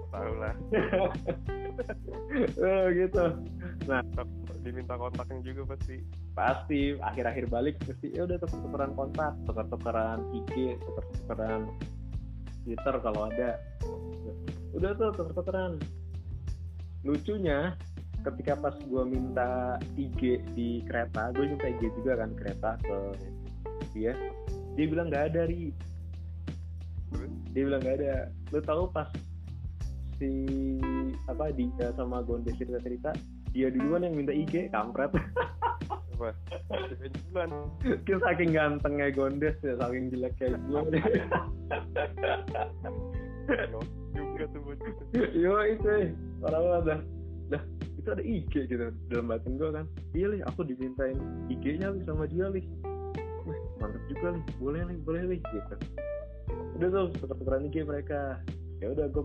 Tahu 0.09 0.33
lah. 0.41 0.55
eh, 2.69 2.87
gitu. 2.95 3.25
Diminta 4.65 4.95
kontaknya 4.97 5.41
juga 5.45 5.77
pasti. 5.77 6.01
pasti 6.35 6.99
akhir-akhir 6.99 7.47
balik 7.47 7.79
pasti 7.87 8.11
ya 8.11 8.27
udah 8.27 8.43
tuker-tukeran 8.43 8.91
kontak 8.99 9.39
tuker-tukeran 9.47 10.19
IG 10.35 10.83
tuker-tukeran 10.83 11.71
Twitter 12.67 12.95
kalau 12.99 13.31
ada. 13.31 13.51
Udah 14.75 14.91
tuh 14.99 15.15
tuker-tukeran. 15.15 15.79
Lucunya 17.07 17.79
ketika 18.25 18.57
pas 18.57 18.75
gue 18.81 19.05
minta 19.05 19.79
IG 19.95 20.43
di 20.57 20.81
kereta 20.89 21.31
gue 21.37 21.45
minta 21.45 21.69
IG 21.69 21.93
juga 22.01 22.25
kan 22.25 22.33
kereta 22.35 22.81
ke 22.81 22.99
dia 23.93 24.17
dia 24.75 24.87
bilang 24.91 25.07
nggak 25.11 25.35
ada 25.35 25.47
ri. 25.47 25.71
Dia 27.55 27.63
bilang 27.63 27.79
nggak 27.79 27.97
ada. 28.03 28.15
Lu 28.51 28.59
tahu 28.59 28.91
pas 28.91 29.07
si 30.19 30.31
apa 31.27 31.51
dia 31.55 31.93
sama 31.99 32.23
Gondes 32.23 32.57
cerita 32.57 32.79
cerita 32.83 33.13
dia 33.55 33.71
duluan 33.71 34.03
yang 34.07 34.17
minta 34.19 34.33
IG 34.35 34.71
kampret 34.71 35.11
Apa? 36.15 36.31
Bulan. 37.35 37.51
Dia 38.07 38.23
saking 38.23 38.55
gantengnya 38.55 39.11
Gondes 39.11 39.59
ya, 39.67 39.75
saking 39.83 40.15
jelek 40.15 40.39
kayak 40.39 40.63
gue. 40.71 41.03
juga 44.35 44.45
tuh. 44.51 44.63
Yo 45.33 45.55
itu, 45.67 45.93
parah 46.43 46.61
banget 46.61 46.85
dah. 46.85 47.01
Dah, 47.55 47.63
itu 47.99 48.09
ada 48.09 48.25
IG 48.25 48.53
gitu 48.67 48.85
dalam 49.09 49.27
batin 49.31 49.55
gue 49.57 49.71
kan. 49.71 49.87
Iya 50.17 50.27
lih, 50.35 50.41
aku 50.45 50.61
dimintain 50.67 51.17
IG-nya 51.49 51.95
lih 51.95 52.03
sama 52.05 52.25
dia 52.27 52.51
lih. 52.51 52.65
Wih, 53.45 53.61
mantap 53.79 54.03
juga 54.09 54.29
lih, 54.35 54.45
boleh 54.59 54.83
lih, 54.89 54.99
boleh 55.05 55.23
lih 55.37 55.41
gitu. 55.41 55.75
Udah 56.81 56.89
tuh, 56.91 57.05
tuker-tukeran 57.21 57.69
IG 57.71 57.77
mereka. 57.87 58.41
Ya 58.83 58.91
udah 58.91 59.07
gue. 59.09 59.23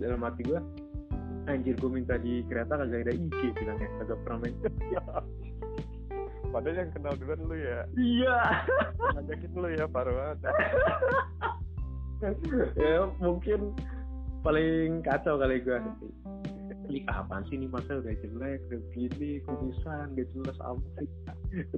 Dalam 0.00 0.20
hati 0.24 0.42
gue, 0.46 0.60
anjir 1.46 1.74
gue 1.78 1.90
minta 1.90 2.18
di 2.18 2.42
kereta 2.46 2.78
kagak 2.78 3.08
ada 3.08 3.12
IG 3.14 3.40
bilangnya, 3.54 3.88
kagak 4.02 4.18
pernah 4.26 4.38
main. 4.42 4.54
Padahal 6.54 6.86
yang 6.86 6.90
kenal 6.94 7.14
duluan 7.18 7.40
lu 7.50 7.56
ya. 7.58 7.80
Iya. 7.98 8.38
Ngajakin 9.18 9.52
lu 9.58 9.68
ya 9.74 9.84
parah 9.90 10.14
banget. 10.14 10.38
ya 12.78 13.10
mungkin 13.18 13.74
paling 14.46 15.02
kacau 15.02 15.34
kali 15.40 15.60
gue 15.60 15.78
ini 16.88 17.00
apaan 17.08 17.44
sih 17.48 17.56
nih 17.56 17.68
masa 17.72 18.00
udah 18.00 18.14
jelek 18.20 18.60
udah 18.68 18.80
gini 18.92 19.40
kumisan 19.48 20.12
gak 20.12 20.28
jelas 20.36 20.56
sih 21.00 21.08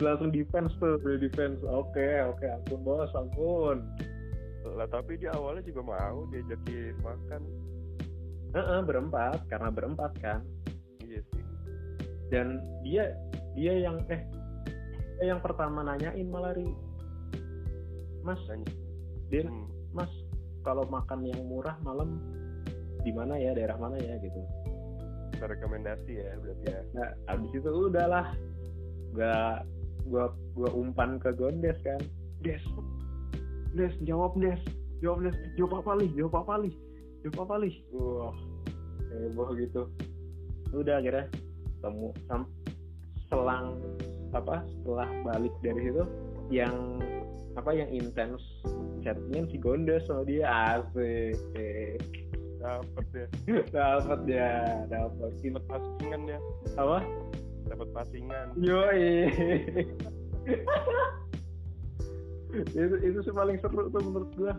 langsung 0.03 0.35
defense 0.35 0.75
tuh 0.83 0.99
udah 0.99 1.19
defense 1.23 1.61
oke 1.63 2.09
oke 2.35 2.47
ampun 2.47 2.81
bos 2.83 3.13
ampun 3.15 3.87
lah 4.67 4.89
tapi 4.91 5.15
dia 5.15 5.31
awalnya 5.39 5.63
juga 5.63 5.95
mau 5.95 6.27
diajakin 6.35 6.95
makan 7.07 7.43
Heeh, 8.55 8.81
berempat 8.87 9.43
karena 9.51 9.69
berempat 9.73 10.13
kan. 10.23 10.41
Iya 11.03 11.21
sih. 11.33 11.45
Dan 12.31 12.63
dia 12.87 13.15
dia 13.59 13.75
yang 13.89 13.99
eh 14.13 14.23
dia 15.19 15.35
yang 15.35 15.41
pertama 15.41 15.83
nanyain 15.83 16.29
malah 16.29 16.55
Ri. 16.55 16.69
mas 18.27 18.43
Nanya. 18.51 18.67
dia 19.31 19.47
Hmm. 19.47 19.71
mas 19.95 20.11
kalau 20.67 20.83
makan 20.91 21.23
yang 21.23 21.47
murah 21.47 21.79
malam 21.87 22.19
di 23.07 23.15
mana 23.15 23.39
ya? 23.39 23.55
Daerah 23.55 23.79
mana 23.79 23.99
ya? 24.03 24.19
Gitu. 24.19 24.41
Rekomendasi 25.39 26.13
ya 26.17 26.35
berarti 26.43 26.67
ya. 26.67 26.81
Nah 26.95 27.09
abis 27.31 27.51
itu 27.55 27.71
udahlah. 27.71 28.35
Gua 29.15 29.63
gua 30.11 30.25
gua 30.59 30.71
umpan 30.75 31.23
ke 31.23 31.31
Gondes 31.39 31.79
kan. 31.87 32.03
Des. 32.43 32.63
Des 33.79 33.95
jawab 34.03 34.35
Des. 34.43 34.59
Jawab 34.99 35.23
Des. 35.23 35.37
Jawab 35.55 35.87
apa 35.87 35.93
lih 36.03 36.11
jawab 36.19 36.35
apa 36.43 36.67
lih 36.67 36.75
jawab 37.27 37.51
apa 37.51 37.67
lih 37.67 37.75
wah 37.91 38.35
heboh 39.11 39.51
gitu. 39.59 39.83
Udah 40.71 41.03
akhirnya 41.03 41.27
ketemu 41.79 42.09
sam- 42.31 42.53
selang 43.27 43.83
apa 44.31 44.63
setelah 44.63 45.09
balik 45.27 45.55
dari 45.65 45.81
situ 45.91 46.05
yang 46.55 47.03
apa 47.57 47.73
yang 47.73 47.89
intens 47.91 48.39
chatnya 49.03 49.43
si 49.51 49.59
Gondes 49.59 50.07
sama 50.07 50.23
dia. 50.23 50.47
Asik. 50.79 52.03
Dapet 52.63 53.07
ya. 53.11 53.27
Dapat 53.75 54.21
ya 54.31 54.51
dapat 54.87 55.33
dapat 55.43 55.65
pasingan 55.67 56.23
ya. 56.31 56.39
Apa? 56.79 56.99
Dapat 57.67 57.89
pasingan 57.91 58.47
Yoi. 58.63 59.27
itu 62.57 62.97
itu 63.05 63.19
sih 63.21 63.35
paling 63.35 63.59
seru 63.59 63.91
tuh 63.91 64.01
menurut 64.01 64.31
gua. 64.39 64.55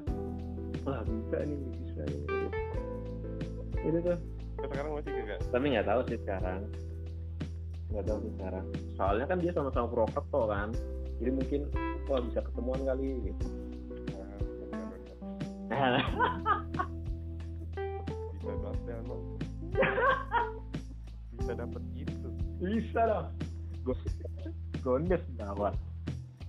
Wah 0.86 1.02
bisa 1.04 1.38
nih 1.44 1.58
bisa 1.84 2.04
nih. 2.06 2.37
Itu 3.84 3.98
tuh. 4.02 4.18
Sekarang 4.58 4.98
masih 4.98 5.12
gak 5.14 5.40
Tapi 5.54 5.66
nggak 5.78 5.88
tahu 5.88 6.02
sih 6.10 6.18
sekarang. 6.26 6.62
Nggak 7.94 8.06
tahu 8.10 8.18
sih 8.26 8.32
sekarang. 8.40 8.66
Soalnya 8.98 9.26
kan 9.30 9.38
dia 9.38 9.52
sama-sama 9.54 9.86
Purwokerto 9.90 10.42
kan. 10.50 10.70
Jadi 11.18 11.32
mungkin 11.34 11.62
wah 12.10 12.22
bisa 12.22 12.40
ketemuan 12.46 12.82
kali 12.86 13.08
gitu. 13.26 13.46
Nah, 15.68 16.02
bisa 18.34 18.54
banget 18.58 18.82
emang 18.98 19.22
bisa 21.38 21.52
dapat 21.54 21.84
gitu 21.94 22.28
bisa 22.58 23.02
dong. 23.06 23.30
Gondes 24.82 25.24
gawat. 25.38 25.76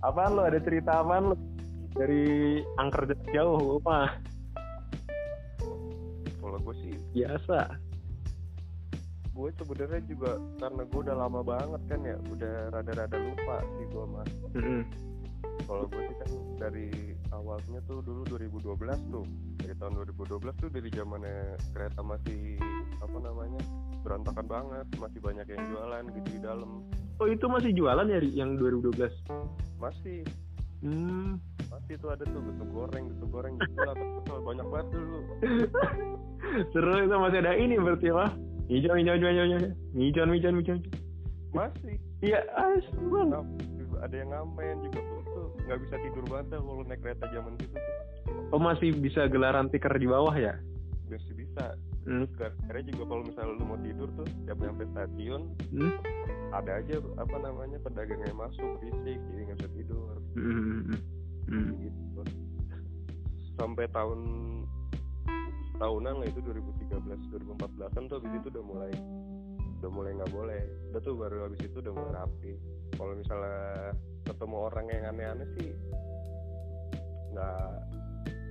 Apaan 0.01 0.33
lo 0.33 0.47
ada 0.47 0.59
cerita 0.63 1.03
apaan 1.03 1.33
lo? 1.33 1.35
Dari 1.93 2.61
angker 2.79 3.11
jauh 3.33 3.81
mah 3.83 4.15
biasa. 7.13 7.59
gue 9.39 9.49
sebenarnya 9.55 10.03
juga 10.03 10.35
karena 10.59 10.83
gue 10.83 10.99
udah 10.99 11.15
lama 11.15 11.39
banget 11.39 11.81
kan 11.87 11.99
ya 12.03 12.19
udah 12.27 12.75
rada-rada 12.75 13.15
lupa 13.23 13.63
sih 13.63 13.85
gue 13.87 14.05
Mm-mm. 14.59 14.81
kalau 15.63 15.87
gue 15.87 16.01
sih 16.11 16.15
kan 16.19 16.31
dari 16.59 16.87
awalnya 17.31 17.79
tuh 17.87 18.03
dulu 18.03 18.27
2012 18.27 18.75
tuh 19.15 19.23
dari 19.63 19.73
tahun 19.79 19.93
2012 20.11 20.43
tuh 20.59 20.69
dari 20.75 20.89
zamannya 20.91 21.55
kereta 21.71 22.03
masih 22.03 22.59
apa 22.99 23.17
namanya 23.23 23.63
berantakan 24.03 24.43
banget 24.43 24.87
masih 24.99 25.19
banyak 25.23 25.47
yang 25.47 25.63
jualan 25.71 26.03
gitu 26.19 26.27
di 26.35 26.41
dalam 26.43 26.83
Oh 27.19 27.27
itu 27.27 27.51
masih 27.51 27.71
jualan 27.75 28.07
ya 28.07 28.19
yang 28.31 28.55
2012? 28.55 28.95
masih 29.79 30.23
Hmm. 30.79 31.35
masih 31.67 31.99
tuh 31.99 32.09
ada 32.15 32.23
tuh 32.23 32.39
getuk 32.39 32.69
goreng 32.71 33.03
getuk 33.11 33.29
goreng 33.29 33.53
gitu 33.59 33.79
lah 33.83 33.95
banyak 34.47 34.67
banget 34.71 34.87
dulu 34.95 35.19
Seru 36.71 36.93
itu 37.03 37.15
masih 37.19 37.39
ada 37.45 37.53
ini 37.53 37.75
berarti 37.77 38.09
apa? 38.09 38.31
Hijau, 38.71 38.95
hijau, 38.97 39.13
hijau, 39.17 39.29
hijau, 39.29 39.45
hijau. 39.45 39.59
Hijau, 39.93 40.23
hijau, 40.25 40.33
hijau, 40.33 40.51
hijau. 40.55 40.77
masih 41.53 41.95
Iya, 42.19 42.39
as, 42.51 42.83
bang. 42.95 43.31
Nah, 43.31 43.43
ada 44.03 44.15
yang 44.15 44.29
ngamen 44.31 44.75
juga 44.87 44.99
tuh 45.03 45.19
tuh 45.27 45.47
nggak 45.67 45.79
bisa 45.83 45.95
tidur 45.99 46.23
banget 46.31 46.45
kalau 46.55 46.83
naik 46.87 46.99
kereta 47.03 47.25
zaman 47.31 47.53
itu 47.59 47.65
tuh 47.75 47.83
Oh 48.49 48.59
masih 48.61 48.89
bisa 48.95 49.27
gelaran 49.27 49.67
tikar 49.69 49.93
di 49.99 50.07
bawah 50.07 50.33
ya? 50.33 50.55
masih 51.09 51.33
bisa 51.35 51.75
Hmm. 52.07 52.25
karena 52.39 52.81
juga 52.89 53.03
kalau 53.11 53.21
misalnya 53.27 53.53
lu 53.59 53.65
mau 53.67 53.77
tidur 53.83 54.07
tuh 54.15 54.25
tiap 54.47 54.57
nyampe 54.57 54.87
stasiun 54.95 55.41
Hmm. 55.69 55.93
ada 56.55 56.79
aja 56.79 56.95
apa 57.19 57.35
namanya 57.43 57.77
pedagang 57.83 58.23
yang 58.23 58.39
masuk 58.39 58.65
fisik 58.81 59.19
jadi 59.19 59.41
nggak 59.45 59.57
bisa 59.61 59.69
tidur 59.77 59.98
Hmm, 60.39 60.55
hmm, 60.87 60.99
hmm. 61.51 61.71
Gitu. 61.83 62.21
Sampai 63.59 63.91
tahun 63.91 64.19
tahunan 65.75 66.15
lah 66.23 66.27
itu 66.27 66.39
2013 66.39 67.27
2014an 67.27 68.03
tuh 68.07 68.15
habis 68.23 68.31
itu 68.39 68.47
udah 68.51 68.63
mulai 68.63 68.91
udah 69.79 69.91
mulai 69.91 70.11
nggak 70.15 70.31
boleh. 70.31 70.63
Udah 70.91 71.01
tuh 71.03 71.15
baru 71.19 71.37
habis 71.47 71.59
itu 71.59 71.77
udah 71.83 71.91
mulai 71.91 72.13
rapi. 72.23 72.53
Kalau 72.95 73.13
misalnya 73.19 73.59
ketemu 74.23 74.55
orang 74.63 74.85
yang 74.87 75.03
aneh-aneh 75.11 75.47
sih 75.59 75.71
nggak 77.35 77.67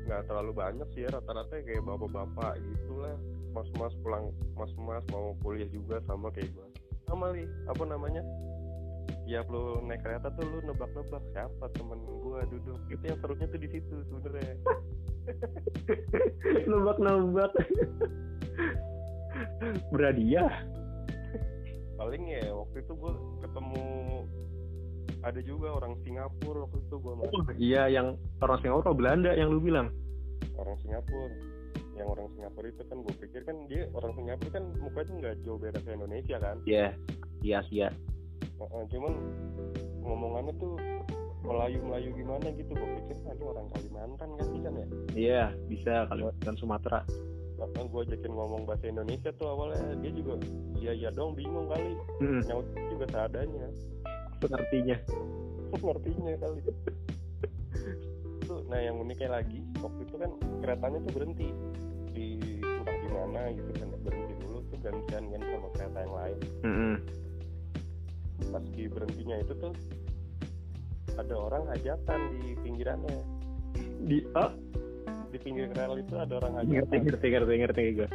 nggak 0.09 0.23
terlalu 0.25 0.53
banyak 0.57 0.89
sih 0.97 1.05
ya 1.05 1.13
rata-rata 1.13 1.57
kayak 1.65 1.85
bapak-bapak 1.85 2.61
gitulah. 2.61 3.17
Mas-mas 3.57 3.97
pulang 4.05 4.29
mas-mas 4.61 5.05
mau 5.09 5.33
kuliah 5.41 5.69
juga 5.73 6.05
sama 6.05 6.29
kayak 6.37 6.53
gua. 6.53 6.69
Sama 7.09 7.33
li 7.33 7.49
apa 7.65 7.83
namanya 7.89 8.21
tiap 9.29 9.45
lu 9.47 9.85
naik 9.85 10.01
kereta 10.01 10.33
tuh 10.33 10.43
lu 10.43 10.59
nebak-nebak 10.65 11.21
siapa 11.31 11.65
temen 11.71 12.01
gua 12.01 12.41
duduk 12.49 12.81
itu 12.89 13.05
yang 13.05 13.19
serunya 13.19 13.47
tuh 13.47 13.61
di 13.61 13.69
situ 13.69 13.95
sebenarnya 14.09 14.55
Nebak-nebak. 16.65 17.53
Berhadiah. 19.91 20.53
paling 21.99 22.25
ya 22.25 22.55
waktu 22.55 22.79
itu 22.79 22.93
gua 22.95 23.13
ketemu 23.43 23.85
ada 25.21 25.41
juga 25.43 25.69
orang 25.75 25.99
Singapura 26.01 26.63
waktu 26.65 26.79
itu 26.81 26.97
gua 26.97 27.13
Oh, 27.21 27.43
iya, 27.59 27.91
yang 27.91 28.15
orang 28.39 28.59
Singapura 28.63 28.95
Belanda 28.95 29.31
yang 29.35 29.51
lu 29.51 29.59
bilang. 29.59 29.91
orang 30.55 30.79
Singapura 30.79 31.27
yang 31.93 32.07
orang 32.07 32.31
Singapura 32.33 32.67
itu 32.71 32.83
kan 32.87 32.97
gue 33.03 33.15
pikir 33.19 33.43
kan 33.43 33.57
dia 33.67 33.91
orang 33.93 34.15
Singapura 34.15 34.51
kan 34.55 34.65
mukanya 34.79 35.05
tuh 35.05 35.15
nggak 35.19 35.35
jauh 35.43 35.59
beda 35.59 35.79
kayak 35.83 35.97
Indonesia 35.99 36.37
kan 36.39 36.57
Iya, 36.63 36.87
iya, 37.43 37.59
iya. 37.69 37.89
Heeh, 38.59 38.83
cuman 38.91 39.15
ngomongannya 40.03 40.55
tuh 40.59 40.75
Melayu 41.47 41.79
Melayu 41.87 42.11
gimana 42.19 42.47
gitu 42.53 42.75
gue 42.75 42.89
pikir 42.99 43.17
ini 43.23 43.45
orang 43.47 43.67
Kalimantan 43.71 44.29
kan 44.35 44.47
kan 44.67 44.75
ya? 44.75 44.87
Iya, 45.15 45.45
bisa 45.71 45.93
Kalimantan 46.11 46.55
Sumatera. 46.59 47.01
bahkan 47.59 47.91
gue 47.91 48.01
ajakin 48.07 48.31
ngomong 48.39 48.71
bahasa 48.71 48.87
Indonesia 48.87 49.35
tuh 49.35 49.51
awalnya 49.51 49.99
dia 49.99 50.15
juga 50.15 50.39
iya 50.79 50.95
iya 50.95 51.11
dong 51.11 51.35
bingung 51.35 51.67
kali. 51.67 51.91
Hmm, 52.23 52.39
nyaut 52.47 52.67
juga 52.87 53.07
seadanya. 53.11 53.67
Sepertinya. 54.39 54.97
ngertinya 55.75 56.33
kali. 56.39 56.61
Tuh 58.47 58.63
nah 58.71 58.79
yang 58.79 59.03
uniknya 59.03 59.43
lagi 59.43 59.59
waktu 59.83 60.01
itu 60.07 60.17
kan 60.23 60.31
keretanya 60.63 60.99
tuh 61.03 61.13
berhenti. 61.19 61.49
Di 62.15 62.27
entah 62.63 62.95
di 62.95 63.09
mana 63.11 63.41
gitu 63.51 63.71
kan 63.75 63.89
berhenti 64.07 64.35
dulu 64.39 64.59
tuh 64.71 64.79
gantian 64.79 65.25
kan 65.27 65.41
sama 65.43 65.69
kereta 65.75 65.99
yang 65.99 66.15
lain. 66.15 66.39
Hmm, 66.63 66.95
pas 68.49 68.65
di 68.73 68.85
berhentinya 68.87 69.37
itu 69.43 69.53
tuh 69.59 69.73
ada 71.19 71.35
orang 71.35 71.65
hajatan 71.75 72.21
di 72.39 72.55
pinggirannya. 72.63 73.19
Di 74.07 74.23
oh, 74.39 74.55
di 75.29 75.39
pinggir 75.43 75.69
rel 75.75 76.01
itu 76.01 76.15
ada 76.17 76.39
orang 76.41 76.63
ngerti, 76.63 76.75
hajatan 76.79 77.01
ngerti, 77.05 77.27
ngerti, 77.35 77.55
ngerti 77.61 77.83
gue. 77.99 78.09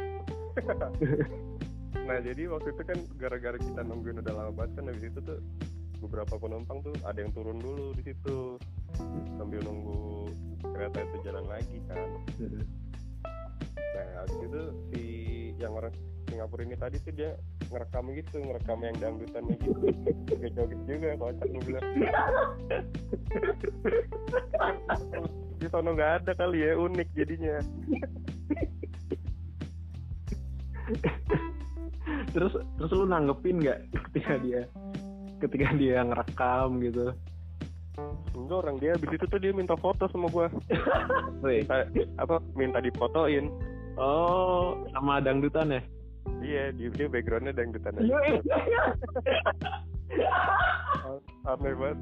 nah 2.08 2.18
jadi 2.20 2.42
waktu 2.52 2.68
itu 2.76 2.82
kan 2.84 2.98
gara-gara 3.16 3.56
kita 3.56 3.80
nungguin 3.80 4.20
udah 4.20 4.34
lama 4.34 4.52
banget 4.52 4.70
kan 4.76 4.84
habis 4.92 5.04
itu 5.08 5.20
tuh 5.24 5.40
beberapa 6.04 6.36
penumpang 6.36 6.84
tuh 6.84 6.92
ada 7.08 7.16
yang 7.16 7.32
turun 7.32 7.56
dulu 7.60 7.96
di 7.96 8.02
situ. 8.12 8.60
Sambil 9.40 9.60
nunggu 9.64 10.30
kereta 10.64 10.98
itu 11.04 11.16
jalan 11.24 11.44
lagi 11.48 11.78
kan. 11.88 12.08
Nah 13.94 14.08
habis 14.20 14.38
itu 14.42 14.62
si 14.90 15.02
yang 15.60 15.72
orang 15.76 15.94
Singapura 16.28 16.62
ini 16.66 16.76
tadi 16.76 16.96
tuh 16.98 17.14
dia 17.14 17.30
ngerekam 17.74 18.06
gitu 18.14 18.36
ngerekam 18.38 18.78
yang 18.86 18.96
dangdutannya 19.02 19.54
gitu. 19.58 19.78
Joget-joget 20.30 20.80
juga 20.86 21.08
kocak 21.18 21.46
gue 21.50 21.62
bilang. 21.66 21.86
Di 25.58 25.66
sono 25.66 25.90
nggak 25.98 26.12
ada 26.22 26.32
kali 26.38 26.62
ya 26.62 26.78
unik 26.78 27.08
jadinya. 27.18 27.58
Terus 32.30 32.54
terus 32.78 32.90
lu 32.94 33.06
nanggepin 33.10 33.58
nggak 33.58 33.78
ketika 34.10 34.38
dia 34.38 34.62
ketika 35.42 35.74
dia 35.74 36.06
ngerekam 36.06 36.78
gitu? 36.78 37.10
Enggak 38.34 38.58
orang 38.66 38.76
dia 38.82 38.90
abis 38.98 39.10
itu 39.14 39.24
tuh 39.26 39.38
dia 39.38 39.50
minta 39.54 39.74
foto 39.78 40.06
sama 40.10 40.30
gua. 40.30 40.50
Minta 41.42 41.86
apa 42.22 42.38
minta 42.54 42.78
difotoin. 42.78 43.50
Oh, 43.94 44.82
sama 44.90 45.22
dangdutan 45.22 45.70
ya? 45.70 45.82
Iya 46.44 46.70
dia, 46.76 46.88
dia 46.92 47.06
backgroundnya 47.08 47.56
dangdutan 47.56 47.96
aja 47.96 48.04
Iya, 48.04 48.18
iya. 48.68 48.82
aneh 51.48 51.74
banget 51.74 51.98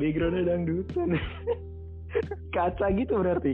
Backgroundnya 0.00 0.42
dangdutan. 0.48 1.18
Kaca 2.54 2.86
gitu 2.96 3.20
berarti? 3.20 3.52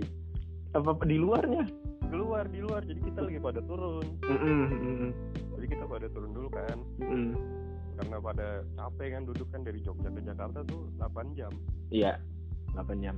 Apa 0.76 0.94
di 1.08 1.16
luarnya? 1.16 1.64
keluar 2.08 2.44
di 2.48 2.60
luar 2.64 2.80
jadi 2.88 3.00
kita 3.04 3.20
lagi 3.20 3.38
pada 3.38 3.60
turun 3.60 4.06
mm-mm, 4.24 5.12
jadi 5.60 5.66
kita 5.76 5.84
pada 5.84 6.06
turun 6.08 6.30
dulu 6.32 6.48
kan 6.48 6.76
mm-mm. 7.04 7.36
karena 8.00 8.16
pada 8.16 8.48
capek 8.80 9.08
kan 9.12 9.22
duduk 9.28 9.48
kan 9.52 9.60
dari 9.60 9.78
Jogja 9.84 10.08
ke 10.08 10.20
Jakarta 10.24 10.64
tuh 10.64 10.88
8 10.96 11.36
jam 11.36 11.52
Iya, 11.88 12.20
8 12.76 13.00
jam. 13.00 13.16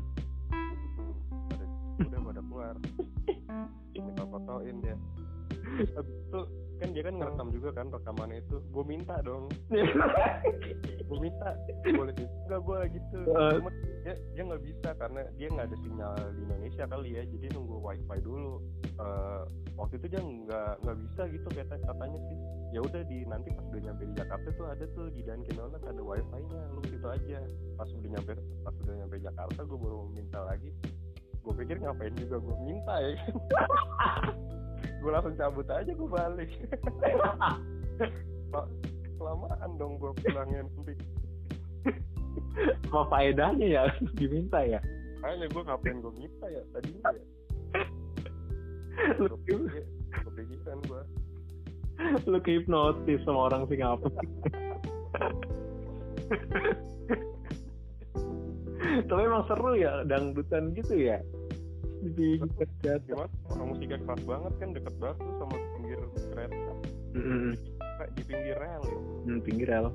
Udah 2.06 2.20
pada 2.24 2.40
keluar. 2.40 2.74
Minta 3.92 4.24
fotoin 4.24 4.76
dia. 4.80 4.96
Habis 5.70 6.16
itu 6.26 6.40
kan 6.80 6.88
dia 6.96 7.02
kan 7.04 7.14
ngerekam 7.20 7.48
juga 7.52 7.68
kan 7.76 7.86
rekamannya 7.92 8.40
itu. 8.40 8.56
Gue 8.72 8.84
minta 8.88 9.20
dong. 9.20 9.52
Gue 11.08 11.18
minta. 11.20 11.52
Boleh 11.84 12.12
di 12.16 12.24
enggak 12.24 12.60
gue 12.64 12.78
gitu. 12.96 13.18
Eh. 13.28 13.52
cuma 13.60 13.70
dia 14.00 14.14
dia 14.32 14.42
nggak 14.48 14.62
bisa 14.64 14.88
karena 14.96 15.20
dia 15.36 15.48
nggak 15.52 15.66
ada 15.68 15.78
sinyal 15.84 16.14
di 16.32 16.40
Indonesia 16.48 16.84
kali 16.88 17.08
ya. 17.12 17.22
Jadi 17.28 17.46
nunggu 17.52 17.76
wifi 17.84 18.18
dulu. 18.24 18.54
Eh, 18.96 19.42
waktu 19.76 19.94
itu 20.00 20.06
dia 20.08 20.20
nggak 20.24 20.72
nggak 20.80 20.98
bisa 21.04 21.22
gitu 21.28 21.48
kata 21.52 21.74
katanya 21.84 22.20
sih. 22.24 22.38
Ya 22.70 22.80
udah 22.86 23.02
di 23.04 23.18
nanti 23.26 23.48
pas 23.50 23.66
udah 23.66 23.82
nyampe 23.82 24.02
di 24.06 24.14
Jakarta 24.14 24.48
tuh 24.54 24.66
ada 24.70 24.84
tuh 24.94 25.06
di 25.10 25.20
Dunkin 25.26 25.54
Donuts 25.58 25.84
ada 25.84 26.02
wifi 26.02 26.40
nya 26.48 26.60
lu 26.72 26.80
situ 26.88 27.06
aja. 27.06 27.38
Pas 27.76 27.88
udah 27.92 28.10
nyampe 28.16 28.32
pas 28.64 28.74
udah 28.80 28.94
nyampe 29.04 29.16
Jakarta 29.20 29.60
gue 29.60 29.78
baru 29.78 30.08
minta 30.16 30.40
lagi 30.48 30.70
gue 31.40 31.53
pikir 31.64 31.76
ngapain 31.81 32.14
juga 32.16 32.37
gue 32.38 32.57
minta 32.64 32.94
ya. 33.00 33.12
Gue 35.00 35.11
langsung 35.16 35.33
cabut 35.33 35.64
aja 35.72 35.88
gue 35.88 36.09
balik. 36.12 36.50
Kelamaan 39.16 39.70
dong 39.81 39.96
gue 39.96 40.12
pulangnya 40.20 40.61
nanti. 40.64 40.92
Apa 42.92 43.09
faedahnya 43.09 43.66
ya? 43.66 43.83
Diminta 44.20 44.61
ya? 44.61 44.81
Kayaknya 45.24 45.46
gue 45.53 45.62
ngapain 45.64 45.96
gue 46.05 46.12
minta 46.20 46.46
ya 46.53 46.62
tadinya 46.76 47.11
ya. 47.16 47.24
Lu, 49.16 49.37
gue 49.48 49.85
kepikiran 50.12 50.79
gue 50.85 51.03
lu 52.24 52.40
hipnotis 52.40 53.20
sama 53.29 53.53
orang 53.53 53.68
Singapura. 53.68 54.24
Tapi 59.08 59.20
emang 59.20 59.44
seru 59.44 59.76
ya 59.76 60.04
dangdutan 60.08 60.72
gitu 60.72 60.94
ya. 60.96 61.20
Di 62.00 62.40
kerja. 62.56 62.96
gimana 63.04 63.28
orang 63.52 63.76
musiknya 63.76 63.98
keras 64.00 64.22
banget 64.24 64.52
kan 64.56 64.68
deket 64.72 64.94
banget 64.96 65.16
tuh 65.20 65.34
sama 65.36 65.56
pinggir 65.76 66.00
kereta 66.32 66.72
Mm-mm. 67.12 67.52
Kayak 68.00 68.10
di 68.16 68.22
pinggir 68.24 68.56
rel 68.56 68.82
ya 68.88 68.98
Hmm, 69.28 69.40
pinggir 69.44 69.68
rel. 69.68 69.86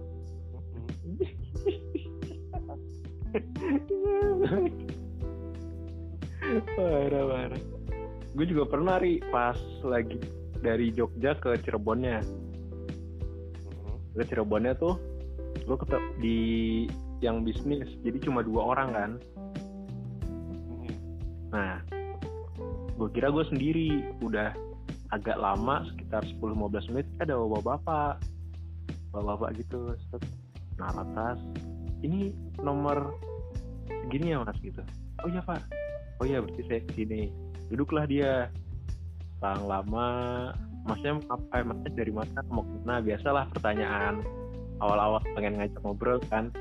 Parah 6.77 7.23
parah. 7.25 7.61
Gue 8.35 8.45
juga 8.45 8.63
pernah 8.69 9.01
ri 9.01 9.17
pas 9.33 9.57
lagi 9.81 10.21
dari 10.61 10.93
Jogja 10.93 11.33
ke 11.41 11.57
Cirebonnya. 11.65 12.21
Ke 14.13 14.23
Cirebonnya 14.29 14.77
tuh 14.77 14.99
gue 15.65 15.77
ketep 15.81 16.03
di 16.21 16.39
yang 17.25 17.41
bisnis. 17.41 17.89
Jadi 18.05 18.21
cuma 18.21 18.45
dua 18.45 18.77
orang 18.77 18.89
kan? 18.93 19.11
Nah 21.49 21.81
gue 22.95 23.09
kira 23.11 23.33
gue 23.33 23.45
sendiri. 23.49 24.13
Udah 24.21 24.53
agak 25.09 25.41
lama 25.41 25.85
sekitar 25.89 26.21
10-15 26.37 26.93
menit 26.93 27.07
ada 27.17 27.33
bapak-bapak. 27.41 28.21
Bapak-bapak 29.09 29.49
gitu 29.57 29.95
set, 30.11 30.21
naruh 30.77 31.07
tas 31.15 31.39
ini 32.03 32.35
nomor 32.61 33.17
segini 33.89 34.37
ya 34.37 34.45
mas 34.45 34.57
gitu. 34.61 34.85
Oh 35.25 35.27
iya 35.31 35.41
pak. 35.41 35.61
Oh 36.21 36.25
iya 36.29 36.39
berarti 36.43 36.61
saya 36.69 36.81
ke 36.85 36.91
sini. 36.93 37.33
Duduklah 37.73 38.05
dia. 38.05 38.53
Selang 39.41 39.65
lama. 39.65 40.07
Masnya 40.85 41.17
apa 41.33 41.65
masnya 41.65 41.89
dari 41.97 42.13
mana? 42.13 42.45
Mau 42.53 42.61
ke 42.61 42.75
mana? 42.85 43.01
Biasalah 43.01 43.49
pertanyaan. 43.57 44.21
Awal-awal 44.83 45.23
pengen 45.33 45.57
ngajak 45.57 45.81
ngobrol 45.81 46.19
kan 46.29 46.51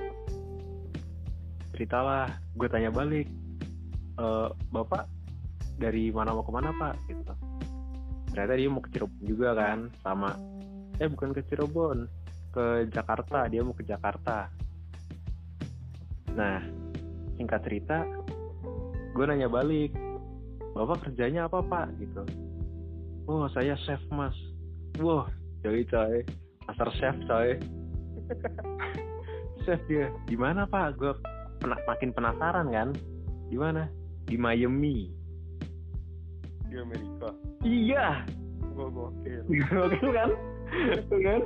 ceritalah 1.75 2.31
gue 2.55 2.69
tanya 2.71 2.89
balik 2.95 3.27
"E, 4.17 4.27
bapak 4.71 5.11
dari 5.79 6.11
mana 6.15 6.35
mau 6.35 6.47
ke 6.47 6.53
mana 6.55 6.71
pak? 6.71 6.95
Gitu. 7.11 7.35
Ternyata 8.31 8.55
dia 8.59 8.69
mau 8.71 8.83
ke 8.83 8.91
Cirebon 8.95 9.23
juga 9.27 9.49
kan 9.55 9.79
sama 10.03 10.35
eh 11.03 11.11
bukan 11.11 11.35
ke 11.35 11.43
Cirebon 11.51 12.07
ke 12.55 12.87
Jakarta 12.91 13.51
dia 13.51 13.63
mau 13.67 13.75
ke 13.75 13.83
Jakarta. 13.83 14.51
Nah 16.35 16.63
singkat 17.35 17.61
cerita 17.67 18.07
gue 19.15 19.25
nanya 19.27 19.51
balik 19.51 19.95
bapak 20.75 21.11
kerjanya 21.11 21.47
apa 21.51 21.63
pak? 21.63 21.91
Gitu. 21.99 22.23
Oh 23.27 23.47
saya 23.51 23.75
chef 23.83 24.03
mas. 24.11 24.35
Wah 25.03 25.27
coy 25.63 25.83
coy 25.87 26.23
master 26.67 26.91
chef 26.99 27.17
coy. 27.27 27.59
Chef 29.65 29.81
dia 29.89 30.13
di 30.29 30.37
mana 30.37 30.69
pak? 30.69 31.01
Gue 31.01 31.17
pena- 31.65 31.85
makin 31.89 32.11
penasaran 32.13 32.69
kan 32.69 32.89
di 33.49 33.57
mana 33.57 33.89
di 34.29 34.37
Miami 34.37 35.09
di 36.69 36.77
Amerika 36.77 37.33
iya 37.65 38.21
gue 38.75 38.89
gokil 38.93 39.43
Gokil 39.73 40.11
kan? 40.13 40.31
Kan? 41.13 41.43